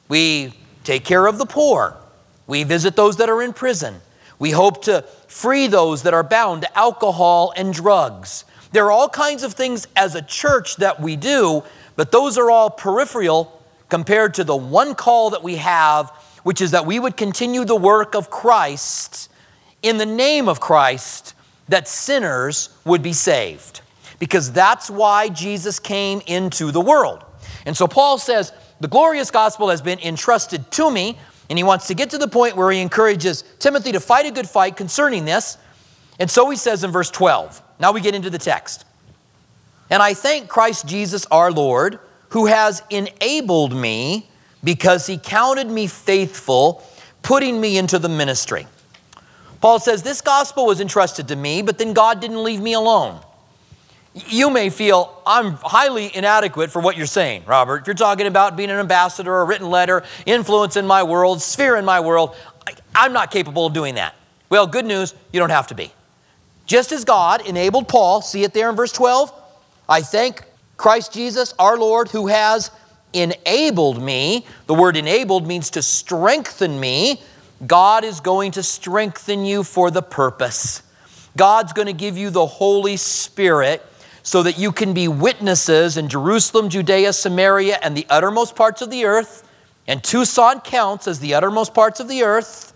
We 0.07 0.53
take 0.83 1.05
care 1.05 1.27
of 1.27 1.37
the 1.37 1.45
poor. 1.45 1.95
We 2.47 2.63
visit 2.63 2.95
those 2.95 3.17
that 3.17 3.29
are 3.29 3.43
in 3.43 3.53
prison. 3.53 4.01
We 4.39 4.49
hope 4.49 4.85
to 4.85 5.03
free 5.27 5.67
those 5.67 6.01
that 6.01 6.15
are 6.15 6.23
bound 6.23 6.63
to 6.63 6.75
alcohol 6.75 7.53
and 7.55 7.71
drugs. 7.71 8.43
There 8.71 8.85
are 8.85 8.91
all 8.91 9.09
kinds 9.09 9.43
of 9.43 9.53
things 9.53 9.87
as 9.95 10.15
a 10.15 10.23
church 10.23 10.77
that 10.77 10.99
we 10.99 11.15
do, 11.15 11.61
but 11.95 12.11
those 12.11 12.39
are 12.39 12.49
all 12.49 12.71
peripheral 12.71 13.54
compared 13.89 14.33
to 14.35 14.43
the 14.43 14.55
one 14.55 14.95
call 14.95 15.31
that 15.31 15.43
we 15.43 15.55
have, 15.57 16.09
which 16.43 16.61
is 16.61 16.71
that 16.71 16.85
we 16.85 16.99
would 16.99 17.17
continue 17.17 17.65
the 17.65 17.75
work 17.75 18.15
of 18.15 18.29
Christ 18.29 19.29
in 19.81 19.97
the 19.97 20.05
name 20.05 20.49
of 20.49 20.59
Christ, 20.59 21.35
that 21.69 21.87
sinners 21.87 22.69
would 22.85 23.03
be 23.03 23.13
saved. 23.13 23.81
Because 24.17 24.51
that's 24.51 24.89
why 24.89 25.29
Jesus 25.29 25.79
came 25.79 26.21
into 26.25 26.71
the 26.71 26.81
world. 26.81 27.23
And 27.65 27.75
so 27.75 27.87
Paul 27.87 28.17
says, 28.17 28.51
The 28.79 28.87
glorious 28.87 29.29
gospel 29.29 29.69
has 29.69 29.81
been 29.81 29.99
entrusted 29.99 30.71
to 30.71 30.89
me, 30.89 31.17
and 31.49 31.59
he 31.59 31.63
wants 31.63 31.87
to 31.87 31.93
get 31.93 32.09
to 32.11 32.17
the 32.17 32.27
point 32.27 32.55
where 32.55 32.71
he 32.71 32.79
encourages 32.79 33.43
Timothy 33.59 33.91
to 33.91 33.99
fight 33.99 34.25
a 34.25 34.31
good 34.31 34.49
fight 34.49 34.75
concerning 34.75 35.25
this. 35.25 35.57
And 36.19 36.31
so 36.31 36.49
he 36.49 36.57
says 36.57 36.83
in 36.83 36.91
verse 36.91 37.11
12, 37.11 37.61
now 37.79 37.91
we 37.91 38.01
get 38.01 38.15
into 38.15 38.29
the 38.29 38.39
text. 38.39 38.85
And 39.89 40.01
I 40.01 40.13
thank 40.13 40.47
Christ 40.47 40.87
Jesus 40.87 41.25
our 41.27 41.51
Lord, 41.51 41.99
who 42.29 42.45
has 42.47 42.83
enabled 42.89 43.75
me 43.75 44.27
because 44.63 45.07
he 45.07 45.17
counted 45.17 45.67
me 45.67 45.87
faithful, 45.87 46.83
putting 47.21 47.61
me 47.61 47.77
into 47.77 47.99
the 47.99 48.09
ministry. 48.09 48.67
Paul 49.61 49.79
says, 49.79 50.03
This 50.03 50.21
gospel 50.21 50.65
was 50.65 50.81
entrusted 50.81 51.27
to 51.29 51.35
me, 51.35 51.61
but 51.61 51.77
then 51.77 51.93
God 51.93 52.19
didn't 52.19 52.43
leave 52.43 52.61
me 52.61 52.73
alone. 52.73 53.19
You 54.13 54.49
may 54.49 54.69
feel 54.69 55.21
I'm 55.25 55.53
highly 55.53 56.15
inadequate 56.15 56.71
for 56.71 56.81
what 56.81 56.95
you're 56.95 57.05
saying, 57.05 57.43
Robert. 57.45 57.81
If 57.81 57.87
you're 57.87 57.95
talking 57.95 58.27
about 58.27 58.55
being 58.55 58.69
an 58.69 58.77
ambassador, 58.77 59.41
a 59.41 59.43
written 59.43 59.69
letter, 59.69 60.03
influence 60.25 60.77
in 60.77 60.87
my 60.87 61.03
world, 61.03 61.41
sphere 61.41 61.75
in 61.75 61.83
my 61.83 61.99
world, 61.99 62.35
I'm 62.93 63.11
not 63.11 63.29
capable 63.29 63.65
of 63.65 63.73
doing 63.73 63.95
that. 63.95 64.15
Well, 64.49 64.67
good 64.67 64.85
news, 64.85 65.13
you 65.33 65.39
don't 65.39 65.49
have 65.49 65.67
to 65.67 65.75
be. 65.75 65.91
Just 66.65 66.91
as 66.91 67.03
God 67.03 67.45
enabled 67.45 67.87
Paul, 67.87 68.21
see 68.21 68.43
it 68.43 68.53
there 68.53 68.69
in 68.69 68.75
verse 68.75 68.91
12? 68.91 69.33
I 69.89 70.01
thank 70.01 70.43
Christ 70.77 71.13
Jesus, 71.13 71.53
our 71.57 71.77
Lord, 71.77 72.09
who 72.09 72.27
has 72.27 72.71
enabled 73.13 74.01
me. 74.01 74.45
The 74.67 74.73
word 74.73 74.97
enabled 74.97 75.47
means 75.47 75.69
to 75.71 75.81
strengthen 75.81 76.79
me. 76.79 77.21
God 77.65 78.03
is 78.03 78.19
going 78.19 78.51
to 78.51 78.63
strengthen 78.63 79.45
you 79.45 79.63
for 79.63 79.89
the 79.89 80.01
purpose. 80.01 80.83
God's 81.37 81.73
going 81.73 81.87
to 81.87 81.93
give 81.93 82.17
you 82.17 82.29
the 82.29 82.45
Holy 82.45 82.97
Spirit 82.97 83.85
so 84.23 84.43
that 84.43 84.57
you 84.57 84.71
can 84.71 84.93
be 84.93 85.07
witnesses 85.07 85.97
in 85.97 86.09
Jerusalem, 86.09 86.69
Judea, 86.69 87.13
Samaria, 87.13 87.77
and 87.81 87.95
the 87.95 88.05
uttermost 88.09 88.55
parts 88.55 88.81
of 88.81 88.89
the 88.89 89.05
earth. 89.05 89.47
And 89.87 90.03
Tucson 90.03 90.61
counts 90.61 91.07
as 91.07 91.19
the 91.19 91.35
uttermost 91.35 91.73
parts 91.73 91.99
of 91.99 92.07
the 92.07 92.23
earth. 92.23 92.73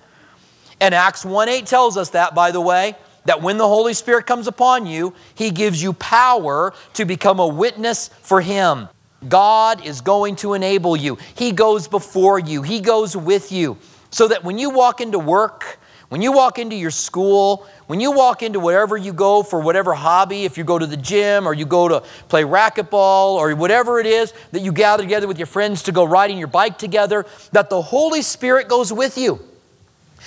And 0.79 0.93
Acts 0.93 1.25
1 1.25 1.49
8 1.49 1.65
tells 1.65 1.97
us 1.97 2.11
that, 2.11 2.35
by 2.35 2.51
the 2.51 2.61
way 2.61 2.95
that 3.25 3.41
when 3.41 3.57
the 3.57 3.67
Holy 3.67 3.93
Spirit 3.93 4.25
comes 4.25 4.47
upon 4.47 4.85
you, 4.85 5.13
He 5.35 5.51
gives 5.51 5.81
you 5.81 5.93
power 5.93 6.73
to 6.93 7.05
become 7.05 7.39
a 7.39 7.47
witness 7.47 8.09
for 8.21 8.41
Him. 8.41 8.89
God 9.27 9.85
is 9.85 10.01
going 10.01 10.37
to 10.37 10.53
enable 10.53 10.95
you. 10.95 11.17
He 11.35 11.51
goes 11.51 11.87
before 11.87 12.39
you, 12.39 12.61
He 12.61 12.79
goes 12.79 13.15
with 13.15 13.51
you. 13.51 13.77
So 14.11 14.27
that 14.27 14.43
when 14.43 14.57
you 14.57 14.71
walk 14.71 15.01
into 15.01 15.19
work, 15.19 15.79
when 16.09 16.23
you 16.23 16.31
walk 16.31 16.57
into 16.57 16.75
your 16.75 16.89
school, 16.89 17.67
when 17.85 17.99
you 17.99 18.11
walk 18.11 18.41
into 18.41 18.59
wherever 18.59 18.97
you 18.97 19.13
go 19.13 19.43
for 19.43 19.59
whatever 19.59 19.93
hobby, 19.93 20.43
if 20.43 20.57
you 20.57 20.63
go 20.63 20.79
to 20.79 20.87
the 20.87 20.97
gym 20.97 21.47
or 21.47 21.53
you 21.53 21.67
go 21.67 21.87
to 21.87 22.01
play 22.27 22.41
racquetball 22.43 23.35
or 23.35 23.55
whatever 23.55 23.99
it 23.99 24.07
is 24.07 24.33
that 24.51 24.61
you 24.61 24.71
gather 24.71 25.03
together 25.03 25.27
with 25.27 25.37
your 25.37 25.45
friends 25.45 25.83
to 25.83 25.91
go 25.91 26.03
riding 26.03 26.39
your 26.39 26.47
bike 26.47 26.79
together, 26.79 27.27
that 27.51 27.69
the 27.69 27.81
Holy 27.81 28.23
Spirit 28.23 28.67
goes 28.67 28.91
with 28.91 29.19
you. 29.19 29.39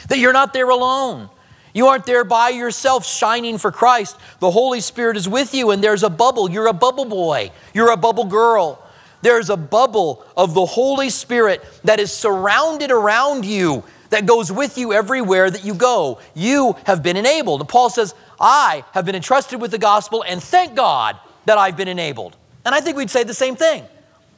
That 0.09 0.19
you're 0.19 0.33
not 0.33 0.53
there 0.53 0.71
alone. 0.71 1.29
You 1.73 1.87
aren't 1.87 2.07
there 2.07 2.25
by 2.25 2.51
yourself 2.51 3.07
shining 3.07 3.59
for 3.59 3.73
Christ. 3.73 4.17
The 4.41 4.51
Holy 4.51 4.81
Spirit 4.81 5.17
is 5.17 5.29
with 5.29 5.55
you, 5.55 5.71
and 5.71 5.83
there's 5.83 6.03
a 6.03 6.11
bubble. 6.11 6.51
You're 6.51 6.67
a 6.67 6.73
bubble 6.73 7.05
boy, 7.05 7.51
you're 7.73 7.91
a 7.91 7.97
bubble 7.97 8.25
girl. 8.25 8.79
There's 9.23 9.51
a 9.51 9.57
bubble 9.57 10.25
of 10.37 10.53
the 10.53 10.67
Holy 10.67 11.09
Spirit 11.09 11.65
that 11.85 12.01
is 12.01 12.11
surrounded 12.11 12.91
around 12.91 13.45
you, 13.45 13.85
that 14.11 14.27
goes 14.27 14.51
with 14.51 14.77
you 14.77 14.93
everywhere 14.93 15.49
that 15.49 15.65
you 15.65 15.75
go. 15.75 16.19
You 16.35 16.77
have 16.85 17.03
been 17.03 17.17
enabled. 17.17 17.67
Paul 17.69 17.89
says, 17.89 18.15
I 18.41 18.85
have 18.93 19.07
been 19.07 19.15
entrusted 19.15 19.61
with 19.61 19.71
the 19.71 19.79
gospel, 19.79 20.25
and 20.27 20.43
thank 20.43 20.75
God 20.75 21.17
that 21.47 21.57
I've 21.57 21.77
been 21.77 21.89
enabled. 21.89 22.37
And 22.65 22.75
I 22.75 22.81
think 22.81 22.97
we'd 22.97 23.11
say 23.11 23.23
the 23.23 23.33
same 23.33 23.57
thing. 23.57 23.85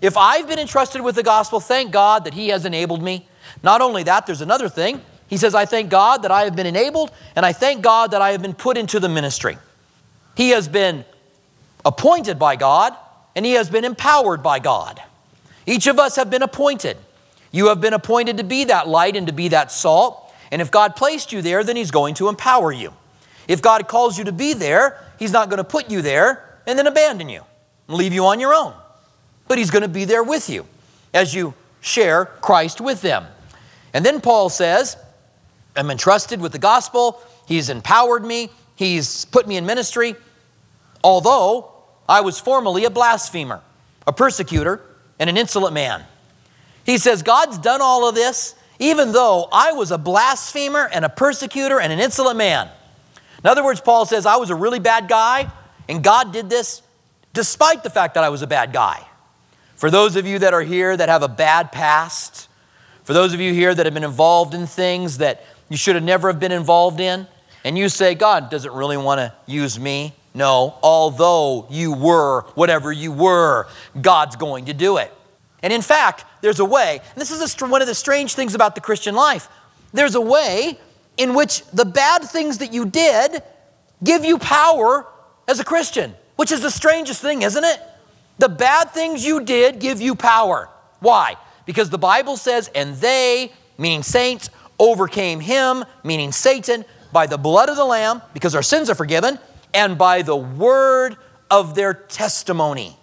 If 0.00 0.17
I've 0.17 0.47
been 0.47 0.59
entrusted 0.59 1.00
with 1.00 1.14
the 1.14 1.23
gospel, 1.23 1.61
thank 1.61 1.91
God 1.91 2.25
that 2.25 2.35
He 2.35 2.49
has 2.49 2.67
enabled 2.67 3.03
me. 3.03 3.26
Not 3.62 3.81
only 3.81 4.03
that, 4.05 4.26
there's 4.26 4.43
another 4.43 4.69
thing. 4.69 5.00
He 5.35 5.38
says, 5.38 5.53
I 5.53 5.64
thank 5.64 5.91
God 5.91 6.23
that 6.23 6.31
I 6.31 6.45
have 6.45 6.55
been 6.55 6.64
enabled, 6.64 7.11
and 7.35 7.45
I 7.45 7.53
thank 7.53 7.83
God 7.83 8.12
that 8.12 8.23
I 8.23 8.31
have 8.31 8.41
been 8.41 8.55
put 8.55 8.76
into 8.76 9.00
the 9.00 9.09
ministry. 9.09 9.59
He 10.37 10.50
has 10.50 10.69
been 10.69 11.05
appointed 11.85 12.38
by 12.38 12.55
God, 12.55 12.95
and 13.35 13.45
he 13.45 13.55
has 13.55 13.69
been 13.69 13.85
empowered 13.85 14.45
by 14.45 14.61
God. 14.61 15.03
Each 15.67 15.88
of 15.88 15.99
us 15.99 16.14
have 16.14 16.31
been 16.31 16.43
appointed. 16.43 16.97
You 17.50 17.67
have 17.67 17.81
been 17.81 17.95
appointed 17.95 18.37
to 18.37 18.45
be 18.45 18.62
that 18.67 18.87
light 18.87 19.17
and 19.17 19.26
to 19.26 19.33
be 19.33 19.49
that 19.49 19.73
salt. 19.73 20.33
And 20.53 20.62
if 20.62 20.71
God 20.71 20.95
placed 20.95 21.33
you 21.33 21.43
there, 21.43 21.64
then 21.64 21.75
he's 21.75 21.91
going 21.91 22.14
to 22.14 22.29
empower 22.29 22.71
you. 22.71 22.93
If 23.49 23.61
God 23.61 23.88
calls 23.88 24.17
you 24.17 24.23
to 24.26 24.33
be 24.33 24.53
there, 24.53 25.05
he's 25.19 25.33
not 25.33 25.49
going 25.50 25.59
to 25.59 25.64
put 25.64 25.91
you 25.91 26.00
there 26.00 26.61
and 26.64 26.79
then 26.79 26.87
abandon 26.87 27.29
you 27.29 27.43
and 27.88 27.97
leave 27.97 28.12
you 28.12 28.25
on 28.26 28.38
your 28.38 28.55
own. 28.55 28.73
But 29.49 29.59
he's 29.59 29.73
going 29.73 29.83
to 29.83 29.88
be 29.88 30.05
there 30.05 30.23
with 30.23 30.49
you 30.49 30.64
as 31.12 31.35
you 31.35 31.55
share 31.81 32.26
Christ 32.26 32.81
with 32.81 33.03
them. 33.03 33.26
And 33.93 34.07
then 34.07 34.21
Paul 34.21 34.49
says, 34.49 34.97
am 35.76 35.90
entrusted 35.90 36.40
with 36.40 36.52
the 36.52 36.59
gospel. 36.59 37.21
He's 37.47 37.69
empowered 37.69 38.25
me. 38.25 38.50
He's 38.76 39.25
put 39.26 39.47
me 39.47 39.57
in 39.57 39.66
ministry. 39.66 40.14
Although 41.02 41.73
I 42.09 42.21
was 42.23 42.38
formerly 42.40 42.85
a 42.85 42.90
blasphemer, 42.90 43.61
a 44.07 44.12
persecutor, 44.12 44.81
and 45.19 45.31
an 45.31 45.37
insolent 45.37 45.75
man. 45.75 46.02
He 46.85 46.99
says, 46.99 47.23
God's 47.23 47.59
done 47.59 47.81
all 47.81 48.09
of 48.09 48.14
this 48.14 48.54
even 48.78 49.12
though 49.12 49.49
I 49.52 49.73
was 49.73 49.90
a 49.90 49.99
blasphemer 49.99 50.88
and 50.93 51.04
a 51.04 51.09
persecutor 51.09 51.81
and 51.81 51.93
an 51.93 52.00
insolent 52.00 52.37
man. 52.37 52.69
In 53.43 53.49
other 53.49 53.64
words, 53.64 53.81
Paul 53.81 54.07
says, 54.07 54.26
I 54.26 54.37
was 54.37 54.50
a 54.50 54.54
really 54.54 54.78
bad 54.78 55.09
guy, 55.09 55.50
and 55.88 56.02
God 56.02 56.33
did 56.33 56.49
this 56.49 56.83
despite 57.33 57.83
the 57.83 57.90
fact 57.90 58.14
that 58.14 58.25
I 58.25 58.28
was 58.28 58.43
a 58.43 58.47
bad 58.47 58.73
guy. 58.73 59.07
For 59.76 59.90
those 59.90 60.16
of 60.16 60.26
you 60.26 60.38
that 60.38 60.54
are 60.54 60.62
here 60.62 60.97
that 60.97 61.09
have 61.09 61.23
a 61.23 61.28
bad 61.28 61.73
past, 61.73 62.49
for 63.02 63.12
those 63.12 63.35
of 63.35 63.40
you 63.40 63.52
here 63.52 63.75
that 63.75 63.87
have 63.87 63.95
been 63.95 64.04
involved 64.04 64.54
in 64.54 64.66
things 64.66 65.19
that 65.19 65.45
you 65.68 65.76
should 65.76 65.94
have 65.94 66.04
never 66.04 66.28
have 66.28 66.40
been 66.40 66.52
involved 66.52 67.00
in, 67.00 67.26
and 67.64 67.78
you 67.78 67.88
say, 67.88 68.14
God 68.14 68.50
doesn't 68.50 68.73
really 68.73 68.97
want 68.97 69.18
to 69.18 69.33
use 69.47 69.78
me. 69.78 70.14
No, 70.35 70.76
although 70.83 71.66
you 71.71 71.92
were 71.92 72.42
whatever 72.54 72.92
you 72.92 73.12
were, 73.12 73.68
God's 74.00 74.37
going 74.37 74.66
to 74.66 74.75
do 74.75 74.97
it. 74.97 75.12
And 75.62 75.73
in 75.73 75.80
fact, 75.80 76.25
there's 76.42 76.61
a 76.61 76.64
way, 76.64 77.00
and 77.12 77.21
this 77.21 77.30
is 77.30 77.62
a, 77.62 77.66
one 77.66 77.80
of 77.80 77.88
the 77.88 77.94
strange 77.94 78.35
things 78.35 78.54
about 78.54 78.75
the 78.75 78.80
Christian 78.80 79.14
life. 79.14 79.49
There's 79.92 80.14
a 80.14 80.21
way 80.21 80.78
in 81.16 81.35
which 81.35 81.64
the 81.66 81.85
bad 81.85 82.25
things 82.25 82.59
that 82.59 82.73
you 82.73 82.85
did 82.85 83.42
give 84.02 84.25
you 84.25 84.38
power 84.38 85.06
as 85.49 85.61
a 85.61 85.64
Christian, 85.64 86.14
which 86.37 86.52
is 86.52 86.61
the 86.61 86.71
strangest 86.71 87.23
thing, 87.23 87.42
isn't 87.42 87.64
it? 87.64 87.80
The 88.38 88.49
bad 88.49 88.90
things 88.90 89.25
you 89.25 89.40
did 89.40 89.78
give 89.78 90.00
you 90.00 90.14
power. 90.16 90.68
Why? 90.99 91.37
Because 91.64 91.90
the 91.90 91.99
Bible 91.99 92.37
says, 92.37 92.68
and 92.75 92.97
they, 92.97 93.52
meaning 93.78 94.02
saints, 94.02 94.50
overcame 94.91 95.41
him, 95.41 95.85
meaning 96.03 96.33
Satan, 96.33 96.85
by 97.12 97.26
the 97.26 97.38
blood 97.38 97.69
of 97.69 97.76
the 97.76 97.85
Lamb, 97.85 98.23
because 98.33 98.55
our 98.55 98.62
sins 98.62 98.91
are 98.91 98.95
forgiven, 98.95 99.38
and 99.73 99.97
by 99.97 100.23
the 100.23 100.37
word 100.37 101.17
of 101.50 101.75
their 101.75 101.95
testimony. 101.95 102.97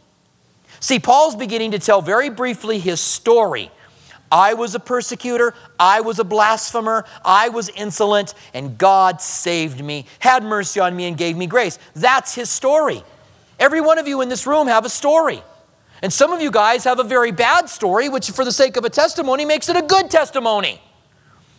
See, 0.79 1.00
Paul's 1.00 1.35
beginning 1.35 1.71
to 1.71 1.79
tell 1.79 2.01
very 2.01 2.29
briefly 2.29 2.79
his 2.79 3.00
story. 3.00 3.71
I 4.31 4.53
was 4.53 4.75
a 4.75 4.79
persecutor, 4.79 5.53
I 5.79 6.01
was 6.01 6.19
a 6.19 6.23
blasphemer, 6.23 7.05
I 7.25 7.50
was 7.50 7.69
insolent, 7.69 8.33
and 8.53 8.77
God 8.77 9.21
saved 9.21 9.83
me, 9.83 10.05
had 10.19 10.43
mercy 10.43 10.79
on 10.79 10.95
me, 10.95 11.05
and 11.05 11.17
gave 11.17 11.35
me 11.35 11.47
grace. 11.47 11.77
That's 11.95 12.33
his 12.33 12.50
story. 12.50 13.03
Every 13.59 13.81
one 13.81 13.97
of 14.00 14.07
you 14.07 14.21
in 14.21 14.29
this 14.29 14.47
room 14.47 14.67
have 14.67 14.85
a 14.85 14.89
story. 14.89 15.43
And 16.01 16.11
some 16.11 16.31
of 16.31 16.41
you 16.41 16.50
guys 16.50 16.83
have 16.85 17.00
a 17.00 17.03
very 17.03 17.31
bad 17.31 17.69
story, 17.69 18.09
which, 18.09 18.31
for 18.31 18.43
the 18.43 18.51
sake 18.51 18.77
of 18.77 18.85
a 18.85 18.89
testimony, 18.89 19.45
makes 19.45 19.69
it 19.69 19.75
a 19.75 19.83
good 19.83 20.09
testimony. 20.09 20.81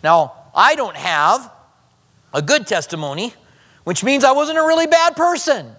Now, 0.02 0.34
I 0.54 0.74
don't 0.74 0.96
have 0.96 1.50
a 2.34 2.42
good 2.42 2.66
testimony, 2.66 3.34
which 3.84 4.04
means 4.04 4.24
I 4.24 4.32
wasn't 4.32 4.58
a 4.58 4.62
really 4.62 4.86
bad 4.86 5.16
person. 5.16 5.72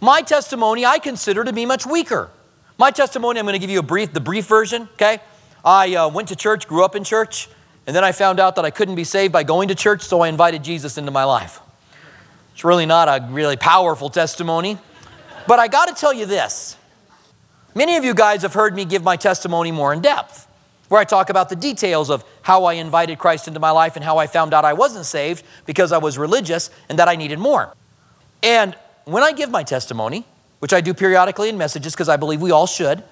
My 0.00 0.22
testimony 0.22 0.84
I 0.84 0.98
consider 0.98 1.44
to 1.44 1.52
be 1.52 1.66
much 1.66 1.86
weaker. 1.86 2.30
My 2.78 2.90
testimony, 2.90 3.40
I'm 3.40 3.46
going 3.46 3.54
to 3.54 3.58
give 3.58 3.70
you 3.70 3.80
a 3.80 3.82
brief, 3.82 4.12
the 4.12 4.20
brief 4.20 4.46
version, 4.46 4.88
okay? 4.94 5.18
I 5.64 5.94
uh, 5.96 6.08
went 6.08 6.28
to 6.28 6.36
church, 6.36 6.68
grew 6.68 6.84
up 6.84 6.94
in 6.94 7.02
church, 7.02 7.48
and 7.86 7.96
then 7.96 8.04
I 8.04 8.12
found 8.12 8.38
out 8.38 8.56
that 8.56 8.64
I 8.64 8.70
couldn't 8.70 8.94
be 8.94 9.04
saved 9.04 9.32
by 9.32 9.42
going 9.42 9.68
to 9.68 9.74
church, 9.74 10.02
so 10.02 10.20
I 10.20 10.28
invited 10.28 10.62
Jesus 10.62 10.98
into 10.98 11.10
my 11.10 11.24
life. 11.24 11.60
It's 12.52 12.64
really 12.64 12.86
not 12.86 13.08
a 13.08 13.26
really 13.30 13.56
powerful 13.56 14.10
testimony, 14.10 14.78
but 15.46 15.58
I 15.58 15.68
got 15.68 15.88
to 15.88 15.94
tell 15.94 16.12
you 16.12 16.26
this. 16.26 16.76
Many 17.74 17.96
of 17.96 18.04
you 18.04 18.14
guys 18.14 18.42
have 18.42 18.54
heard 18.54 18.74
me 18.74 18.84
give 18.84 19.04
my 19.04 19.14
testimony 19.14 19.70
more 19.70 19.92
in 19.92 20.00
depth, 20.00 20.47
where 20.88 21.00
I 21.00 21.04
talk 21.04 21.30
about 21.30 21.48
the 21.48 21.56
details 21.56 22.10
of 22.10 22.24
how 22.42 22.64
I 22.64 22.74
invited 22.74 23.18
Christ 23.18 23.48
into 23.48 23.60
my 23.60 23.70
life 23.70 23.96
and 23.96 24.04
how 24.04 24.18
I 24.18 24.26
found 24.26 24.54
out 24.54 24.64
I 24.64 24.72
wasn't 24.72 25.06
saved 25.06 25.44
because 25.66 25.92
I 25.92 25.98
was 25.98 26.18
religious 26.18 26.70
and 26.88 26.98
that 26.98 27.08
I 27.08 27.16
needed 27.16 27.38
more. 27.38 27.74
And 28.42 28.74
when 29.04 29.22
I 29.22 29.32
give 29.32 29.50
my 29.50 29.62
testimony, 29.62 30.24
which 30.58 30.72
I 30.72 30.80
do 30.80 30.94
periodically 30.94 31.48
in 31.48 31.58
messages 31.58 31.94
because 31.94 32.08
I 32.08 32.16
believe 32.16 32.40
we 32.40 32.50
all 32.50 32.66
should. 32.66 33.02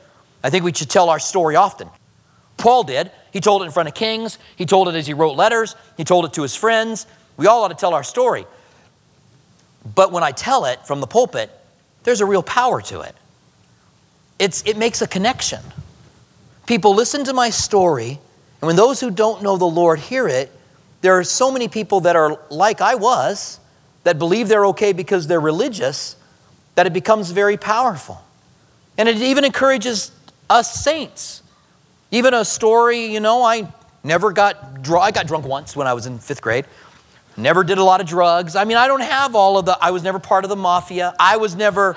I 0.42 0.50
think 0.50 0.64
we 0.64 0.72
should 0.72 0.90
tell 0.90 1.08
our 1.08 1.18
story 1.18 1.56
often. 1.56 1.88
Paul 2.56 2.84
did. 2.84 3.10
He 3.32 3.40
told 3.40 3.62
it 3.62 3.66
in 3.66 3.70
front 3.70 3.88
of 3.88 3.94
kings, 3.94 4.38
he 4.56 4.64
told 4.64 4.88
it 4.88 4.94
as 4.94 5.06
he 5.06 5.14
wrote 5.14 5.36
letters, 5.36 5.76
he 5.96 6.04
told 6.04 6.24
it 6.24 6.32
to 6.34 6.42
his 6.42 6.56
friends. 6.56 7.06
We 7.36 7.46
all 7.46 7.64
ought 7.64 7.68
to 7.68 7.74
tell 7.74 7.94
our 7.94 8.02
story. 8.02 8.46
But 9.94 10.10
when 10.10 10.22
I 10.22 10.32
tell 10.32 10.64
it 10.64 10.86
from 10.86 11.00
the 11.00 11.06
pulpit, 11.06 11.50
there's 12.02 12.20
a 12.20 12.26
real 12.26 12.42
power 12.42 12.80
to 12.82 13.00
it. 13.00 13.14
It's, 14.38 14.62
it 14.66 14.76
makes 14.76 15.02
a 15.02 15.06
connection. 15.06 15.60
People 16.66 16.94
listen 16.94 17.24
to 17.24 17.32
my 17.32 17.50
story, 17.50 18.18
and 18.60 18.66
when 18.66 18.76
those 18.76 19.00
who 19.00 19.10
don't 19.10 19.42
know 19.42 19.56
the 19.56 19.64
Lord 19.64 19.98
hear 19.98 20.26
it, 20.26 20.50
there 21.00 21.18
are 21.18 21.24
so 21.24 21.52
many 21.52 21.68
people 21.68 22.00
that 22.00 22.16
are 22.16 22.40
like 22.50 22.80
I 22.80 22.96
was, 22.96 23.60
that 24.04 24.18
believe 24.18 24.48
they're 24.48 24.66
okay 24.66 24.92
because 24.92 25.26
they're 25.26 25.40
religious, 25.40 26.16
that 26.74 26.86
it 26.86 26.92
becomes 26.92 27.30
very 27.30 27.56
powerful. 27.56 28.22
And 28.98 29.08
it 29.08 29.16
even 29.16 29.44
encourages 29.44 30.10
us 30.48 30.82
saints. 30.82 31.42
Even 32.10 32.34
a 32.34 32.44
story, 32.44 33.06
you 33.06 33.20
know, 33.20 33.42
I 33.42 33.72
never 34.04 34.32
got 34.32 34.82
drunk. 34.82 35.04
I 35.04 35.10
got 35.10 35.26
drunk 35.26 35.44
once 35.44 35.74
when 35.74 35.86
I 35.86 35.92
was 35.92 36.06
in 36.06 36.18
fifth 36.18 36.40
grade. 36.40 36.66
Never 37.36 37.64
did 37.64 37.78
a 37.78 37.84
lot 37.84 38.00
of 38.00 38.06
drugs. 38.06 38.56
I 38.56 38.64
mean, 38.64 38.76
I 38.76 38.86
don't 38.86 39.02
have 39.02 39.34
all 39.34 39.58
of 39.58 39.66
the, 39.66 39.76
I 39.80 39.90
was 39.90 40.02
never 40.02 40.18
part 40.18 40.44
of 40.44 40.48
the 40.48 40.56
mafia. 40.56 41.14
I 41.18 41.36
was 41.36 41.54
never, 41.54 41.96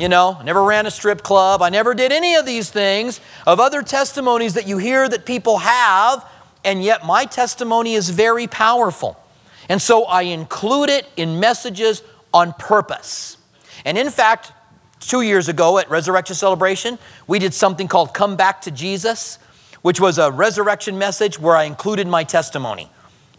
you 0.00 0.08
know, 0.08 0.38
I 0.40 0.44
never 0.44 0.64
ran 0.64 0.86
a 0.86 0.90
strip 0.90 1.22
club. 1.22 1.60
I 1.60 1.68
never 1.68 1.92
did 1.92 2.10
any 2.10 2.34
of 2.36 2.46
these 2.46 2.70
things 2.70 3.20
of 3.46 3.60
other 3.60 3.82
testimonies 3.82 4.54
that 4.54 4.66
you 4.66 4.78
hear 4.78 5.06
that 5.06 5.26
people 5.26 5.58
have, 5.58 6.26
and 6.64 6.82
yet 6.82 7.04
my 7.04 7.26
testimony 7.26 7.92
is 7.92 8.08
very 8.08 8.46
powerful. 8.46 9.22
And 9.68 9.80
so 9.80 10.04
I 10.04 10.22
include 10.22 10.88
it 10.88 11.06
in 11.18 11.38
messages 11.38 12.02
on 12.32 12.54
purpose. 12.54 13.36
And 13.84 13.98
in 13.98 14.08
fact, 14.08 14.52
two 15.00 15.20
years 15.20 15.48
ago 15.48 15.76
at 15.76 15.90
Resurrection 15.90 16.34
Celebration, 16.34 16.98
we 17.26 17.38
did 17.38 17.52
something 17.52 17.86
called 17.86 18.14
Come 18.14 18.36
Back 18.36 18.62
to 18.62 18.70
Jesus, 18.70 19.38
which 19.82 20.00
was 20.00 20.16
a 20.16 20.30
resurrection 20.30 20.96
message 20.96 21.38
where 21.38 21.56
I 21.56 21.64
included 21.64 22.06
my 22.06 22.24
testimony. 22.24 22.90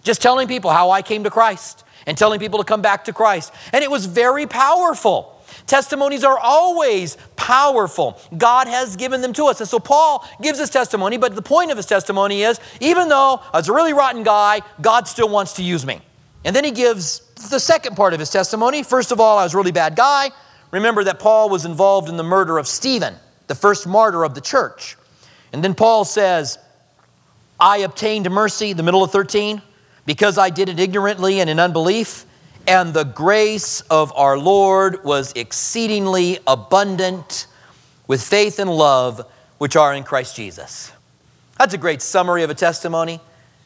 Just 0.03 0.21
telling 0.21 0.47
people 0.47 0.69
how 0.69 0.91
I 0.91 1.01
came 1.01 1.23
to 1.23 1.31
Christ 1.31 1.83
and 2.05 2.15
telling 2.15 2.39
people 2.39 2.59
to 2.59 2.65
come 2.65 2.83
back 2.83 3.05
to 3.05 3.13
Christ. 3.13 3.51
And 3.73 3.83
it 3.83 3.89
was 3.89 4.05
very 4.05 4.45
powerful. 4.45 5.40
Testimonies 5.67 6.23
are 6.23 6.37
always 6.37 7.17
powerful. 7.35 8.19
God 8.37 8.67
has 8.67 8.95
given 8.95 9.21
them 9.21 9.33
to 9.33 9.45
us. 9.45 9.59
And 9.59 9.69
so 9.69 9.79
Paul 9.79 10.27
gives 10.41 10.59
his 10.59 10.69
testimony, 10.69 11.17
but 11.17 11.35
the 11.35 11.41
point 11.41 11.71
of 11.71 11.77
his 11.77 11.85
testimony 11.85 12.43
is 12.43 12.59
even 12.79 13.09
though 13.09 13.41
I 13.53 13.57
was 13.57 13.69
a 13.69 13.73
really 13.73 13.93
rotten 13.93 14.23
guy, 14.23 14.61
God 14.81 15.07
still 15.07 15.29
wants 15.29 15.53
to 15.53 15.63
use 15.63 15.85
me. 15.85 16.01
And 16.43 16.55
then 16.55 16.63
he 16.63 16.71
gives 16.71 17.19
the 17.49 17.59
second 17.59 17.95
part 17.95 18.13
of 18.13 18.19
his 18.19 18.29
testimony. 18.29 18.83
First 18.83 19.11
of 19.11 19.19
all, 19.19 19.37
I 19.37 19.43
was 19.43 19.53
a 19.53 19.57
really 19.57 19.71
bad 19.71 19.95
guy. 19.95 20.31
Remember 20.71 21.03
that 21.03 21.19
Paul 21.19 21.49
was 21.49 21.65
involved 21.65 22.09
in 22.09 22.17
the 22.17 22.23
murder 22.23 22.57
of 22.57 22.67
Stephen, 22.67 23.15
the 23.47 23.55
first 23.55 23.85
martyr 23.85 24.23
of 24.23 24.33
the 24.35 24.41
church. 24.41 24.97
And 25.53 25.63
then 25.63 25.75
Paul 25.75 26.05
says, 26.05 26.57
I 27.59 27.79
obtained 27.79 28.29
mercy, 28.31 28.73
the 28.73 28.83
middle 28.83 29.03
of 29.03 29.11
13, 29.11 29.61
because 30.05 30.37
I 30.37 30.49
did 30.49 30.69
it 30.69 30.79
ignorantly 30.79 31.41
and 31.41 31.49
in 31.49 31.59
unbelief, 31.59 32.25
and 32.67 32.93
the 32.93 33.03
grace 33.03 33.81
of 33.81 34.13
our 34.15 34.37
Lord 34.37 35.03
was 35.03 35.33
exceedingly 35.33 36.39
abundant 36.45 37.47
with 38.07 38.23
faith 38.23 38.59
and 38.59 38.69
love 38.69 39.25
which 39.57 39.75
are 39.75 39.93
in 39.93 40.03
Christ 40.03 40.35
Jesus. 40.35 40.91
That's 41.57 41.73
a 41.73 41.77
great 41.77 42.01
summary 42.01 42.43
of 42.43 42.49
a 42.49 42.55
testimony. 42.55 43.19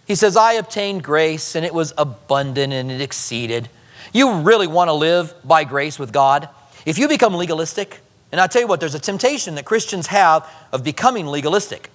He 0.06 0.16
says, 0.16 0.38
I 0.38 0.54
obtained 0.54 1.04
grace 1.04 1.56
and 1.56 1.66
it 1.66 1.74
was 1.74 1.94
abundant 1.98 2.74
and 2.74 2.92
it 2.92 3.02
exceeded. 3.02 3.70
You 4.14 4.42
really 4.42 4.68
want 4.68 4.90
to 4.90 4.94
live 4.94 5.34
by 5.44 5.64
grace 5.64 5.98
with 5.98 6.12
God? 6.12 6.48
If 6.86 6.98
you 6.98 7.08
become 7.08 7.34
legalistic, 7.34 8.02
and 8.32 8.40
I 8.42 8.48
tell 8.48 8.62
you 8.62 8.68
what, 8.68 8.80
there's 8.80 8.96
a 8.96 9.00
temptation 9.00 9.56
that 9.56 9.66
Christians 9.66 10.08
have 10.08 10.50
of 10.72 10.84
becoming 10.84 11.26
legalistic. 11.28 11.90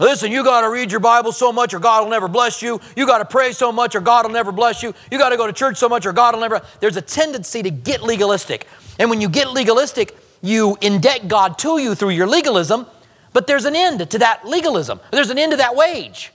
Listen, 0.00 0.32
you 0.32 0.42
got 0.42 0.62
to 0.62 0.70
read 0.70 0.90
your 0.90 0.98
Bible 0.98 1.30
so 1.30 1.52
much 1.52 1.74
or 1.74 1.78
God 1.78 2.02
will 2.02 2.10
never 2.10 2.26
bless 2.26 2.62
you. 2.62 2.80
You 2.96 3.06
got 3.06 3.18
to 3.18 3.26
pray 3.26 3.52
so 3.52 3.70
much 3.70 3.94
or 3.94 4.00
God 4.00 4.24
will 4.24 4.32
never 4.32 4.50
bless 4.50 4.82
you. 4.82 4.94
You 5.12 5.18
got 5.18 5.28
to 5.28 5.36
go 5.36 5.46
to 5.46 5.52
church 5.52 5.76
so 5.76 5.90
much 5.90 6.06
or 6.06 6.12
God 6.14 6.34
will 6.34 6.40
never. 6.40 6.62
There's 6.80 6.96
a 6.96 7.02
tendency 7.02 7.62
to 7.62 7.70
get 7.70 8.02
legalistic. 8.02 8.66
And 8.98 9.10
when 9.10 9.20
you 9.20 9.28
get 9.28 9.50
legalistic, 9.50 10.16
you 10.40 10.78
indebt 10.80 11.28
God 11.28 11.58
to 11.58 11.76
you 11.76 11.94
through 11.94 12.10
your 12.10 12.26
legalism, 12.26 12.86
but 13.34 13.46
there's 13.46 13.66
an 13.66 13.76
end 13.76 14.10
to 14.10 14.18
that 14.20 14.48
legalism. 14.48 15.00
There's 15.10 15.28
an 15.28 15.36
end 15.36 15.52
to 15.52 15.58
that 15.58 15.76
wage. 15.76 16.32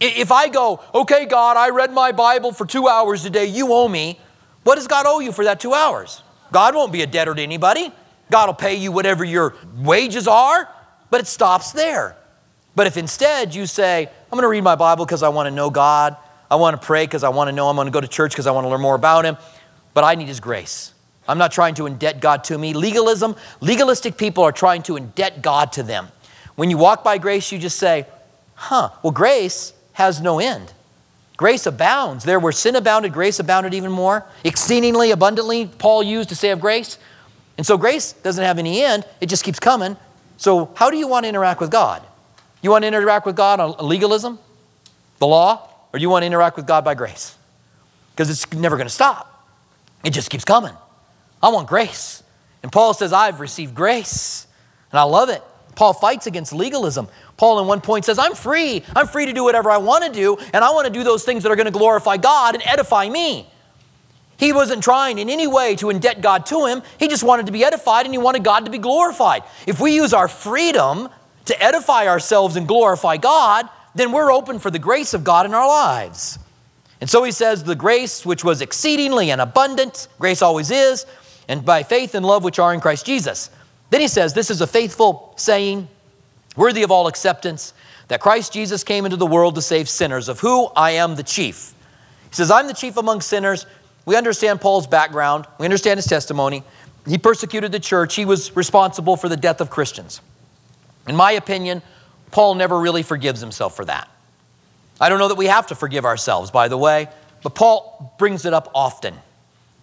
If 0.00 0.30
I 0.30 0.48
go, 0.48 0.82
okay, 0.94 1.24
God, 1.24 1.56
I 1.56 1.70
read 1.70 1.90
my 1.90 2.12
Bible 2.12 2.52
for 2.52 2.66
two 2.66 2.88
hours 2.88 3.22
today, 3.22 3.46
you 3.46 3.72
owe 3.72 3.88
me, 3.88 4.20
what 4.64 4.74
does 4.74 4.86
God 4.86 5.06
owe 5.06 5.20
you 5.20 5.32
for 5.32 5.44
that 5.46 5.60
two 5.60 5.72
hours? 5.72 6.22
God 6.52 6.74
won't 6.74 6.92
be 6.92 7.00
a 7.00 7.06
debtor 7.06 7.34
to 7.34 7.42
anybody. 7.42 7.90
God 8.30 8.48
will 8.48 8.54
pay 8.54 8.74
you 8.74 8.92
whatever 8.92 9.24
your 9.24 9.54
wages 9.78 10.28
are, 10.28 10.68
but 11.10 11.20
it 11.20 11.26
stops 11.26 11.72
there. 11.72 12.14
But 12.78 12.86
if 12.86 12.96
instead 12.96 13.56
you 13.56 13.66
say, 13.66 14.06
I'm 14.06 14.30
going 14.30 14.42
to 14.42 14.48
read 14.48 14.62
my 14.62 14.76
Bible 14.76 15.04
because 15.04 15.24
I 15.24 15.30
want 15.30 15.48
to 15.48 15.50
know 15.50 15.68
God, 15.68 16.16
I 16.48 16.54
want 16.54 16.80
to 16.80 16.86
pray 16.86 17.02
because 17.06 17.24
I 17.24 17.28
want 17.28 17.48
to 17.48 17.52
know, 17.52 17.68
I'm 17.68 17.74
going 17.74 17.88
to 17.88 17.90
go 17.90 18.00
to 18.00 18.06
church 18.06 18.30
because 18.30 18.46
I 18.46 18.52
want 18.52 18.66
to 18.66 18.68
learn 18.68 18.80
more 18.80 18.94
about 18.94 19.24
Him, 19.24 19.36
but 19.94 20.04
I 20.04 20.14
need 20.14 20.28
His 20.28 20.38
grace. 20.38 20.92
I'm 21.26 21.38
not 21.38 21.50
trying 21.50 21.74
to 21.74 21.82
indebt 21.82 22.20
God 22.20 22.44
to 22.44 22.56
me. 22.56 22.74
Legalism, 22.74 23.34
legalistic 23.60 24.16
people 24.16 24.44
are 24.44 24.52
trying 24.52 24.84
to 24.84 24.92
indebt 24.92 25.42
God 25.42 25.72
to 25.72 25.82
them. 25.82 26.06
When 26.54 26.70
you 26.70 26.78
walk 26.78 27.02
by 27.02 27.18
grace, 27.18 27.50
you 27.50 27.58
just 27.58 27.80
say, 27.80 28.06
huh, 28.54 28.90
well, 29.02 29.10
grace 29.10 29.72
has 29.94 30.20
no 30.20 30.38
end. 30.38 30.72
Grace 31.36 31.66
abounds. 31.66 32.22
There 32.22 32.38
where 32.38 32.52
sin 32.52 32.76
abounded, 32.76 33.12
grace 33.12 33.40
abounded 33.40 33.74
even 33.74 33.90
more. 33.90 34.24
Exceedingly 34.44 35.10
abundantly, 35.10 35.66
Paul 35.66 36.04
used 36.04 36.28
to 36.28 36.36
say 36.36 36.50
of 36.50 36.60
grace. 36.60 36.96
And 37.56 37.66
so 37.66 37.76
grace 37.76 38.12
doesn't 38.12 38.44
have 38.44 38.60
any 38.60 38.84
end, 38.84 39.04
it 39.20 39.26
just 39.26 39.42
keeps 39.42 39.58
coming. 39.58 39.96
So, 40.36 40.70
how 40.76 40.90
do 40.90 40.96
you 40.96 41.08
want 41.08 41.24
to 41.24 41.28
interact 41.28 41.60
with 41.60 41.72
God? 41.72 42.04
You 42.62 42.70
want 42.70 42.82
to 42.82 42.88
interact 42.88 43.26
with 43.26 43.36
God 43.36 43.60
on 43.60 43.74
legalism, 43.86 44.38
the 45.18 45.26
law, 45.26 45.68
or 45.92 45.98
you 45.98 46.10
want 46.10 46.22
to 46.22 46.26
interact 46.26 46.56
with 46.56 46.66
God 46.66 46.84
by 46.84 46.94
grace? 46.94 47.36
Because 48.12 48.30
it's 48.30 48.52
never 48.52 48.76
going 48.76 48.88
to 48.88 48.94
stop, 48.94 49.46
it 50.04 50.10
just 50.10 50.30
keeps 50.30 50.44
coming. 50.44 50.74
I 51.42 51.50
want 51.50 51.68
grace. 51.68 52.22
And 52.62 52.72
Paul 52.72 52.94
says, 52.94 53.12
I've 53.12 53.38
received 53.38 53.74
grace. 53.74 54.46
And 54.90 54.98
I 54.98 55.04
love 55.04 55.28
it. 55.28 55.42
Paul 55.76 55.92
fights 55.92 56.26
against 56.26 56.52
legalism. 56.52 57.06
Paul, 57.36 57.60
in 57.60 57.68
one 57.68 57.80
point, 57.80 58.04
says, 58.04 58.18
I'm 58.18 58.34
free. 58.34 58.82
I'm 58.96 59.06
free 59.06 59.26
to 59.26 59.32
do 59.32 59.44
whatever 59.44 59.70
I 59.70 59.76
want 59.76 60.04
to 60.04 60.10
do, 60.10 60.36
and 60.52 60.64
I 60.64 60.70
want 60.72 60.88
to 60.88 60.92
do 60.92 61.04
those 61.04 61.22
things 61.22 61.44
that 61.44 61.52
are 61.52 61.56
going 61.56 61.66
to 61.66 61.72
glorify 61.72 62.16
God 62.16 62.54
and 62.54 62.64
edify 62.66 63.08
me. 63.08 63.48
He 64.38 64.52
wasn't 64.52 64.82
trying 64.82 65.18
in 65.18 65.30
any 65.30 65.46
way 65.46 65.76
to 65.76 65.86
indebt 65.86 66.20
God 66.20 66.46
to 66.46 66.66
him. 66.66 66.82
He 66.98 67.08
just 67.08 67.22
wanted 67.22 67.46
to 67.46 67.52
be 67.52 67.64
edified 67.64 68.06
and 68.06 68.14
he 68.14 68.18
wanted 68.18 68.44
God 68.44 68.64
to 68.64 68.70
be 68.70 68.78
glorified. 68.78 69.42
If 69.66 69.80
we 69.80 69.94
use 69.94 70.12
our 70.12 70.28
freedom 70.28 71.08
to 71.48 71.62
edify 71.62 72.06
ourselves 72.06 72.56
and 72.56 72.66
glorify 72.66 73.16
God, 73.16 73.68
then 73.94 74.12
we're 74.12 74.32
open 74.32 74.58
for 74.58 74.70
the 74.70 74.78
grace 74.78 75.12
of 75.12 75.24
God 75.24 75.44
in 75.44 75.54
our 75.54 75.66
lives. 75.66 76.38
And 77.00 77.08
so 77.08 77.24
he 77.24 77.32
says, 77.32 77.64
The 77.64 77.74
grace 77.74 78.24
which 78.24 78.44
was 78.44 78.60
exceedingly 78.60 79.30
and 79.30 79.40
abundant, 79.40 80.08
grace 80.18 80.42
always 80.42 80.70
is, 80.70 81.06
and 81.48 81.64
by 81.64 81.82
faith 81.82 82.14
and 82.14 82.24
love 82.24 82.44
which 82.44 82.58
are 82.58 82.72
in 82.72 82.80
Christ 82.80 83.06
Jesus. 83.06 83.50
Then 83.90 84.00
he 84.00 84.08
says, 84.08 84.34
This 84.34 84.50
is 84.50 84.60
a 84.60 84.66
faithful 84.66 85.34
saying, 85.36 85.88
worthy 86.56 86.82
of 86.82 86.90
all 86.90 87.06
acceptance, 87.06 87.72
that 88.08 88.20
Christ 88.20 88.52
Jesus 88.52 88.84
came 88.84 89.04
into 89.04 89.16
the 89.16 89.26
world 89.26 89.54
to 89.54 89.62
save 89.62 89.88
sinners, 89.88 90.28
of 90.28 90.40
who 90.40 90.66
I 90.76 90.92
am 90.92 91.14
the 91.14 91.22
chief. 91.22 91.74
He 92.30 92.36
says, 92.36 92.50
I'm 92.50 92.66
the 92.66 92.74
chief 92.74 92.96
among 92.96 93.20
sinners. 93.20 93.66
We 94.04 94.16
understand 94.16 94.60
Paul's 94.60 94.86
background, 94.86 95.46
we 95.58 95.66
understand 95.66 95.98
his 95.98 96.06
testimony. 96.06 96.62
He 97.06 97.16
persecuted 97.16 97.72
the 97.72 97.80
church, 97.80 98.14
he 98.14 98.24
was 98.24 98.54
responsible 98.56 99.16
for 99.16 99.28
the 99.28 99.36
death 99.36 99.60
of 99.60 99.70
Christians. 99.70 100.20
In 101.08 101.16
my 101.16 101.32
opinion, 101.32 101.82
Paul 102.30 102.54
never 102.54 102.78
really 102.78 103.02
forgives 103.02 103.40
himself 103.40 103.74
for 103.74 103.84
that. 103.86 104.08
I 105.00 105.08
don't 105.08 105.18
know 105.18 105.28
that 105.28 105.36
we 105.36 105.46
have 105.46 105.68
to 105.68 105.74
forgive 105.74 106.04
ourselves, 106.04 106.50
by 106.50 106.68
the 106.68 106.76
way, 106.76 107.08
but 107.42 107.54
Paul 107.54 108.14
brings 108.18 108.44
it 108.44 108.52
up 108.52 108.70
often. 108.74 109.14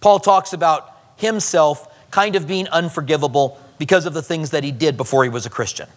Paul 0.00 0.20
talks 0.20 0.52
about 0.52 0.92
himself 1.16 1.92
kind 2.10 2.36
of 2.36 2.46
being 2.46 2.68
unforgivable 2.68 3.58
because 3.78 4.06
of 4.06 4.14
the 4.14 4.22
things 4.22 4.50
that 4.50 4.62
he 4.62 4.72
did 4.72 4.96
before 4.96 5.24
he 5.24 5.30
was 5.30 5.46
a 5.46 5.50
Christian. 5.50 5.88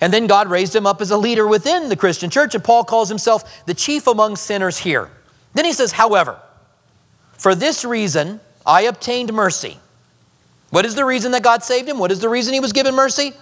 And 0.00 0.12
then 0.12 0.26
God 0.26 0.50
raised 0.50 0.74
him 0.74 0.86
up 0.86 1.00
as 1.00 1.10
a 1.10 1.16
leader 1.16 1.46
within 1.46 1.88
the 1.88 1.96
Christian 1.96 2.30
church, 2.30 2.54
and 2.54 2.64
Paul 2.64 2.84
calls 2.84 3.08
himself 3.08 3.64
the 3.66 3.74
chief 3.74 4.06
among 4.06 4.36
sinners 4.36 4.78
here. 4.78 5.10
Then 5.54 5.64
he 5.64 5.72
says, 5.72 5.92
however, 5.92 6.38
for 7.38 7.54
this 7.54 7.84
reason 7.84 8.40
I 8.66 8.82
obtained 8.82 9.32
mercy. 9.32 9.78
What 10.70 10.84
is 10.84 10.94
the 10.94 11.04
reason 11.04 11.32
that 11.32 11.42
God 11.42 11.62
saved 11.62 11.88
him? 11.88 11.98
What 11.98 12.10
is 12.10 12.20
the 12.20 12.28
reason 12.28 12.54
he 12.54 12.60
was 12.60 12.72
given 12.72 12.94
mercy? 12.94 13.34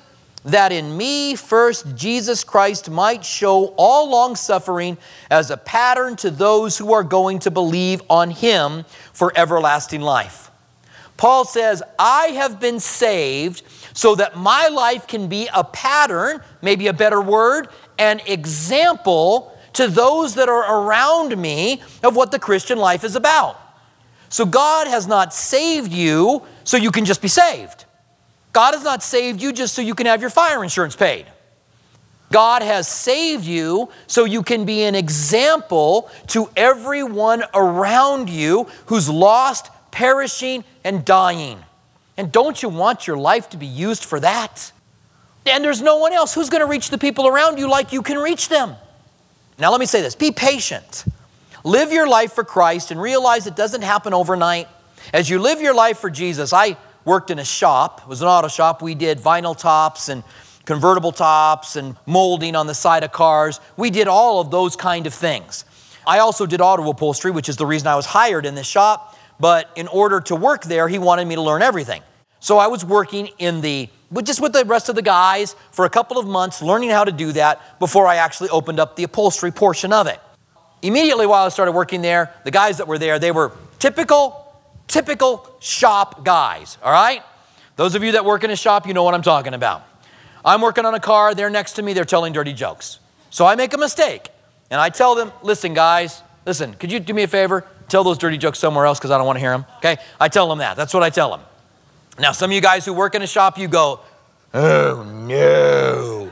That 0.45 0.73
in 0.73 0.97
me 0.97 1.37
first 1.37 1.95
Jesus 1.95 2.43
Christ 2.43 2.91
might 2.91 3.25
show 3.25 3.75
all 3.77 4.11
long 4.11 4.35
suffering 4.35 4.99
as 5.31 5.51
a 5.51 5.57
pattern 5.57 6.17
to 6.17 6.31
those 6.31 6.77
who 6.77 6.93
are 6.93 7.05
going 7.05 7.39
to 7.41 7.51
believe 7.51 8.03
on 8.11 8.31
him 8.31 8.85
for 9.13 9.33
everlasting 9.37 10.01
life. 10.01 10.51
Paul 11.17 11.45
says, 11.45 11.83
I 11.99 12.29
have 12.29 12.59
been 12.59 12.81
saved 12.81 13.63
so 13.95 14.17
that 14.17 14.37
my 14.37 14.69
life 14.69 15.07
can 15.07 15.29
be 15.29 15.49
a 15.55 15.63
pattern, 15.63 16.41
maybe 16.63 16.89
a 16.89 16.93
better 16.93 17.21
word, 17.21 17.69
an 17.99 18.21
example 18.27 19.57
to 19.75 19.87
those 19.87 20.35
that 20.35 20.49
are 20.49 20.83
around 20.83 21.37
me 21.41 21.81
of 22.03 22.17
what 22.17 22.31
the 22.33 22.39
Christian 22.39 22.79
life 22.79 23.05
is 23.05 23.15
about. 23.15 23.59
So 24.29 24.45
God 24.45 24.89
has 24.89 25.07
not 25.07 25.33
saved 25.33 25.93
you 25.93 26.43
so 26.65 26.77
you 26.77 26.91
can 26.91 27.05
just 27.05 27.23
be 27.23 27.29
saved. 27.29 27.85
God 28.53 28.75
has 28.75 28.85
not 28.85 29.03
saved 29.03 29.43
you 29.43 29.53
just 29.53 29.75
so 29.75 29.83
you 29.83 29.95
can 29.95 30.07
have 30.07 30.21
your 30.21 30.31
fire 30.31 30.63
insurance 30.63 30.95
paid. 30.95 31.27
God 32.31 32.63
has 32.63 32.89
saved 32.89 33.45
you 33.45 33.91
so 34.07 34.25
you 34.25 34.43
can 34.43 34.65
be 34.65 34.85
an 34.85 34.95
example 34.95 36.11
to 36.29 36.49
everyone 36.57 37.45
around 37.55 38.31
you 38.31 38.65
who's 38.87 39.09
lost, 39.09 39.71
perishing, 39.91 40.65
and 40.83 41.05
dying. 41.05 41.59
And 42.17 42.33
don't 42.33 42.63
you 42.63 42.69
want 42.69 43.07
your 43.07 43.19
life 43.19 43.51
to 43.51 43.57
be 43.57 43.67
used 43.67 44.05
for 44.05 44.19
that? 44.21 44.73
And 45.47 45.63
there's 45.63 45.83
no 45.83 45.97
one 45.97 46.13
else 46.13 46.35
who's 46.35 46.49
going 46.49 46.61
to 46.61 46.67
reach 46.67 46.91
the 46.91 46.99
people 46.99 47.27
around 47.27 47.59
you 47.59 47.69
like 47.69 47.93
you 47.93 48.03
can 48.03 48.19
reach 48.19 48.49
them. 48.49 48.77
Now, 49.59 49.71
let 49.71 49.81
me 49.81 49.87
say 49.87 50.01
this 50.01 50.15
be 50.15 50.31
patient. 50.31 51.05
Live 51.65 51.93
your 51.93 52.09
life 52.09 52.33
for 52.33 52.45
Christ 52.45 52.91
and 52.91 53.01
realize 53.01 53.47
it 53.47 53.57
doesn't 53.57 53.83
happen 53.83 54.15
overnight. 54.15 54.69
As 55.13 55.29
you 55.29 55.39
live 55.39 55.61
your 55.61 55.75
life 55.75 55.99
for 55.99 56.11
Jesus, 56.11 56.53
I 56.53 56.77
worked 57.05 57.31
in 57.31 57.39
a 57.39 57.45
shop, 57.45 58.03
it 58.03 58.09
was 58.09 58.23
an 58.23 58.29
auto 58.29 58.49
shop. 58.49 58.83
We 58.83 58.95
did 58.95 59.19
vinyl 59.19 59.57
tops 59.57 60.09
and 60.09 60.23
convertible 60.65 61.13
tops 61.13 61.77
and 61.77 61.97
molding 62.07 62.55
on 62.55 62.67
the 62.67 62.75
side 62.75 63.05
of 63.05 63.13
cars. 63.13 63.61
We 63.77 63.91
did 63.91 64.09
all 64.09 64.41
of 64.41 64.51
those 64.51 64.77
kind 64.77 65.07
of 65.07 65.15
things. 65.15 65.65
I 66.07 66.19
also 66.19 66.47
did 66.47 66.61
auto 66.61 66.89
upholstery, 66.89 67.31
which 67.31 67.49
is 67.49 67.57
the 67.57 67.67
reason 67.67 67.89
I 67.89 67.97
was 67.97 68.07
hired 68.07 68.47
in 68.47 68.55
this 68.55 68.67
shop. 68.67 69.17
But 69.41 69.71
in 69.77 69.89
order 69.89 70.21
to 70.21 70.37
work 70.37 70.65
there, 70.65 70.89
he 70.89 70.99
wanted 70.99 71.27
me 71.27 71.35
to 71.35 71.43
learn 71.43 71.63
everything. 71.63 72.03
So 72.39 72.59
I 72.59 72.67
was 72.69 72.85
working 72.85 73.29
in 73.39 73.61
the 73.61 73.89
just 74.25 74.41
with 74.41 74.53
the 74.53 74.65
rest 74.65 74.89
of 74.91 74.95
the 74.95 75.03
guys 75.03 75.57
for 75.71 75.87
a 75.87 75.91
couple 75.91 76.19
of 76.19 76.27
months, 76.27 76.61
learning 76.61 76.91
how 76.91 77.03
to 77.03 77.13
do 77.13 77.33
that 77.33 77.79
before 77.79 78.07
I 78.07 78.17
actually 78.17 78.51
opened 78.51 78.79
up 78.79 78.95
the 78.95 79.05
upholstery 79.05 79.51
portion 79.51 79.93
of 79.93 80.07
it. 80.07 80.21
Immediately 80.83 81.27
while 81.27 81.47
I 81.47 81.49
started 81.49 81.73
working 81.73 82.03
there, 82.03 82.31
the 82.45 82.51
guys 82.51 82.77
that 82.77 82.87
were 82.87 82.99
there, 82.99 83.19
they 83.19 83.31
were 83.31 83.53
typical, 83.79 84.42
typical 84.93 85.57
shop 85.59 86.23
guys, 86.23 86.77
all 86.83 86.93
right? 86.93 87.23
Those 87.77 87.95
of 87.95 88.05
you 88.05 88.13
that 88.13 88.25
work 88.25 88.45
in 88.45 88.51
a 88.51 88.57
shop, 88.57 88.87
you 88.87 88.93
know 88.93 89.03
what 89.03 89.15
I'm 89.15 89.23
talking 89.23 89.55
about. 89.55 89.83
I'm 90.45 90.61
working 90.61 90.85
on 90.85 90.95
a 90.95 91.01
car, 91.01 91.35
they're 91.35 91.51
next 91.51 91.73
to 91.75 91.83
me, 91.83 91.95
they're 91.95 92.05
telling 92.05 92.35
dirty 92.35 92.53
jokes. 92.53 92.99
So 93.31 93.47
I 93.47 93.57
make 93.57 93.73
a 93.73 93.79
mistake 93.79 94.29
and 94.71 94.81
I 94.81 94.91
tell 94.91 95.15
them, 95.15 95.33
listen, 95.43 95.73
guys, 95.73 96.23
listen, 96.45 96.75
could 96.75 96.93
you 96.93 97.01
do 97.01 97.15
me 97.15 97.23
a 97.23 97.29
favor? 97.29 97.67
Tell 97.89 98.05
those 98.05 98.19
dirty 98.19 98.37
jokes 98.37 98.59
somewhere 98.59 98.85
else 98.85 98.99
because 98.99 99.11
I 99.11 99.17
don't 99.17 99.27
want 99.27 99.37
to 99.37 99.41
hear 99.41 99.53
them. 99.53 99.65
Okay? 99.79 99.97
I 100.21 100.29
tell 100.29 100.49
them 100.49 100.59
that. 100.59 100.77
That's 100.77 100.93
what 100.93 101.03
I 101.03 101.09
tell 101.09 101.31
them. 101.31 101.41
Now, 102.19 102.33
some 102.33 102.51
of 102.51 102.55
you 102.55 102.61
guys 102.61 102.85
who 102.85 102.93
work 102.93 103.15
in 103.15 103.23
a 103.23 103.27
shop, 103.27 103.59
you 103.59 103.69
go, 103.69 104.01
oh 104.53 105.03
no. 105.27 106.31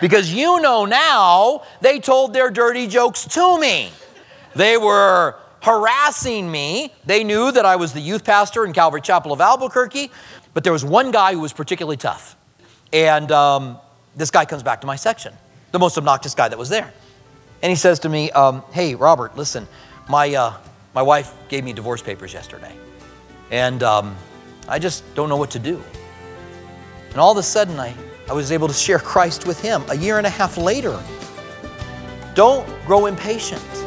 Because 0.00 0.32
you 0.32 0.60
know 0.60 0.84
now 0.84 1.62
they 1.80 1.98
told 1.98 2.32
their 2.32 2.50
dirty 2.50 2.86
jokes 2.86 3.24
to 3.26 3.58
me. 3.58 3.90
They 4.54 4.76
were 4.76 5.36
harassing 5.64 6.50
me. 6.50 6.92
They 7.06 7.24
knew 7.24 7.50
that 7.50 7.64
I 7.64 7.76
was 7.76 7.94
the 7.94 8.00
youth 8.00 8.22
pastor 8.22 8.66
in 8.66 8.74
Calvary 8.74 9.00
Chapel 9.00 9.32
of 9.32 9.40
Albuquerque, 9.40 10.10
but 10.52 10.62
there 10.62 10.74
was 10.74 10.84
one 10.84 11.10
guy 11.10 11.32
who 11.32 11.40
was 11.40 11.54
particularly 11.54 11.96
tough. 11.96 12.36
And 12.92 13.32
um, 13.32 13.78
this 14.14 14.30
guy 14.30 14.44
comes 14.44 14.62
back 14.62 14.82
to 14.82 14.86
my 14.86 14.96
section, 14.96 15.32
the 15.72 15.78
most 15.78 15.96
obnoxious 15.96 16.34
guy 16.34 16.48
that 16.48 16.58
was 16.58 16.68
there. 16.68 16.92
And 17.62 17.70
he 17.70 17.76
says 17.76 17.98
to 18.00 18.10
me, 18.10 18.30
um, 18.32 18.62
Hey, 18.72 18.94
Robert, 18.94 19.36
listen, 19.38 19.66
my, 20.06 20.34
uh, 20.34 20.52
my 20.94 21.00
wife 21.00 21.32
gave 21.48 21.64
me 21.64 21.72
divorce 21.72 22.02
papers 22.02 22.34
yesterday, 22.34 22.76
and 23.50 23.82
um, 23.82 24.14
I 24.68 24.78
just 24.78 25.02
don't 25.14 25.30
know 25.30 25.38
what 25.38 25.50
to 25.52 25.58
do. 25.58 25.82
And 27.10 27.18
all 27.18 27.32
of 27.32 27.38
a 27.38 27.42
sudden, 27.42 27.80
I, 27.80 27.94
I 28.28 28.34
was 28.34 28.52
able 28.52 28.68
to 28.68 28.74
share 28.74 28.98
Christ 28.98 29.46
with 29.46 29.60
him 29.62 29.82
a 29.88 29.96
year 29.96 30.18
and 30.18 30.26
a 30.26 30.30
half 30.30 30.58
later. 30.58 31.02
Don't 32.34 32.68
grow 32.84 33.06
impatient. 33.06 33.83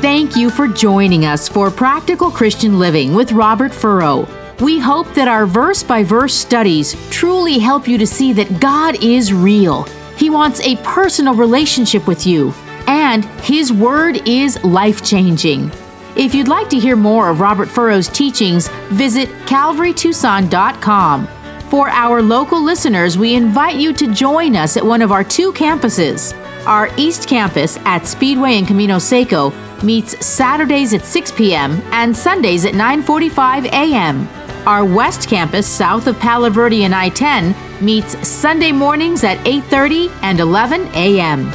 Thank 0.00 0.36
you 0.36 0.50
for 0.50 0.68
joining 0.68 1.24
us 1.24 1.48
for 1.48 1.70
Practical 1.70 2.30
Christian 2.30 2.78
Living 2.78 3.14
with 3.14 3.32
Robert 3.32 3.72
Furrow. 3.72 4.28
We 4.60 4.78
hope 4.78 5.12
that 5.14 5.28
our 5.28 5.46
verse 5.46 5.82
by 5.82 6.02
verse 6.02 6.34
studies 6.34 6.96
truly 7.10 7.58
help 7.58 7.86
you 7.86 7.98
to 7.98 8.06
see 8.06 8.32
that 8.32 8.60
God 8.60 9.02
is 9.02 9.32
real 9.32 9.86
he 10.18 10.30
wants 10.30 10.60
a 10.62 10.76
personal 10.78 11.34
relationship 11.34 12.08
with 12.08 12.26
you, 12.26 12.52
and 12.88 13.24
His 13.42 13.72
Word 13.72 14.28
is 14.28 14.62
life 14.64 15.04
changing. 15.04 15.70
If 16.16 16.34
you'd 16.34 16.48
like 16.48 16.68
to 16.70 16.78
hear 16.78 16.96
more 16.96 17.30
of 17.30 17.38
Robert 17.38 17.68
Furrow's 17.68 18.08
teachings, 18.08 18.66
visit 18.88 19.28
calvarytucson.com. 19.46 21.28
For 21.70 21.88
our 21.88 22.20
local 22.20 22.60
listeners, 22.60 23.16
we 23.16 23.36
invite 23.36 23.76
you 23.76 23.92
to 23.92 24.12
join 24.12 24.56
us 24.56 24.76
at 24.76 24.84
one 24.84 25.02
of 25.02 25.12
our 25.12 25.22
two 25.22 25.52
campuses. 25.52 26.34
Our 26.66 26.90
East 26.96 27.28
Campus 27.28 27.76
at 27.84 28.04
Speedway 28.04 28.54
and 28.54 28.66
Camino 28.66 28.98
Seco 28.98 29.50
meets 29.82 30.24
Saturdays 30.24 30.94
at 30.94 31.04
6 31.04 31.32
p.m. 31.32 31.80
and 31.92 32.16
Sundays 32.16 32.64
at 32.64 32.74
9:45 32.74 33.66
a.m. 33.66 34.28
Our 34.66 34.84
West 34.84 35.28
Campus 35.28 35.66
south 35.66 36.06
of 36.06 36.18
Palo 36.18 36.50
Verde 36.50 36.84
and 36.84 36.94
I-10 36.94 37.54
meets 37.80 38.28
Sunday 38.28 38.72
mornings 38.72 39.24
at 39.24 39.38
8:30 39.38 40.10
and 40.22 40.40
11 40.40 40.88
a.m. 40.94 41.50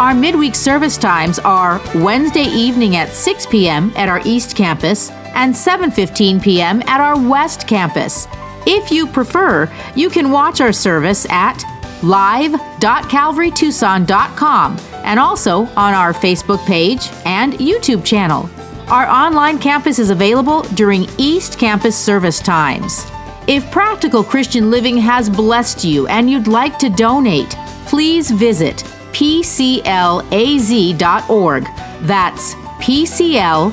Our 0.00 0.14
midweek 0.14 0.54
service 0.54 0.96
times 0.96 1.38
are 1.40 1.80
Wednesday 1.94 2.44
evening 2.44 2.96
at 2.96 3.08
6 3.08 3.46
p.m. 3.46 3.92
at 3.96 4.08
our 4.08 4.20
East 4.24 4.54
Campus 4.54 5.10
and 5.34 5.54
7:15 5.54 6.42
p.m. 6.42 6.82
at 6.86 7.00
our 7.00 7.18
West 7.18 7.66
Campus. 7.66 8.28
If 8.66 8.90
you 8.90 9.06
prefer, 9.06 9.72
you 9.96 10.10
can 10.10 10.30
watch 10.30 10.60
our 10.60 10.72
service 10.72 11.26
at 11.30 11.64
live.calvarytucson.com 12.02 14.78
and 15.04 15.18
also 15.18 15.60
on 15.76 15.94
our 15.94 16.12
Facebook 16.12 16.62
page 16.66 17.08
and 17.24 17.54
YouTube 17.54 18.04
channel. 18.04 18.50
Our 18.88 19.06
online 19.06 19.58
campus 19.58 19.98
is 19.98 20.10
available 20.10 20.60
during 20.74 21.06
East 21.18 21.58
Campus 21.58 21.96
service 21.96 22.40
times. 22.40 23.06
If 23.46 23.70
Practical 23.70 24.22
Christian 24.24 24.70
Living 24.70 24.98
has 24.98 25.30
blessed 25.30 25.84
you 25.84 26.06
and 26.06 26.30
you'd 26.30 26.48
like 26.48 26.78
to 26.78 26.90
donate, 26.90 27.50
please 27.86 28.30
visit 28.30 28.76
pclaz.org. 29.12 30.24
That's 32.02 32.54
pclaz.org, 32.54 33.72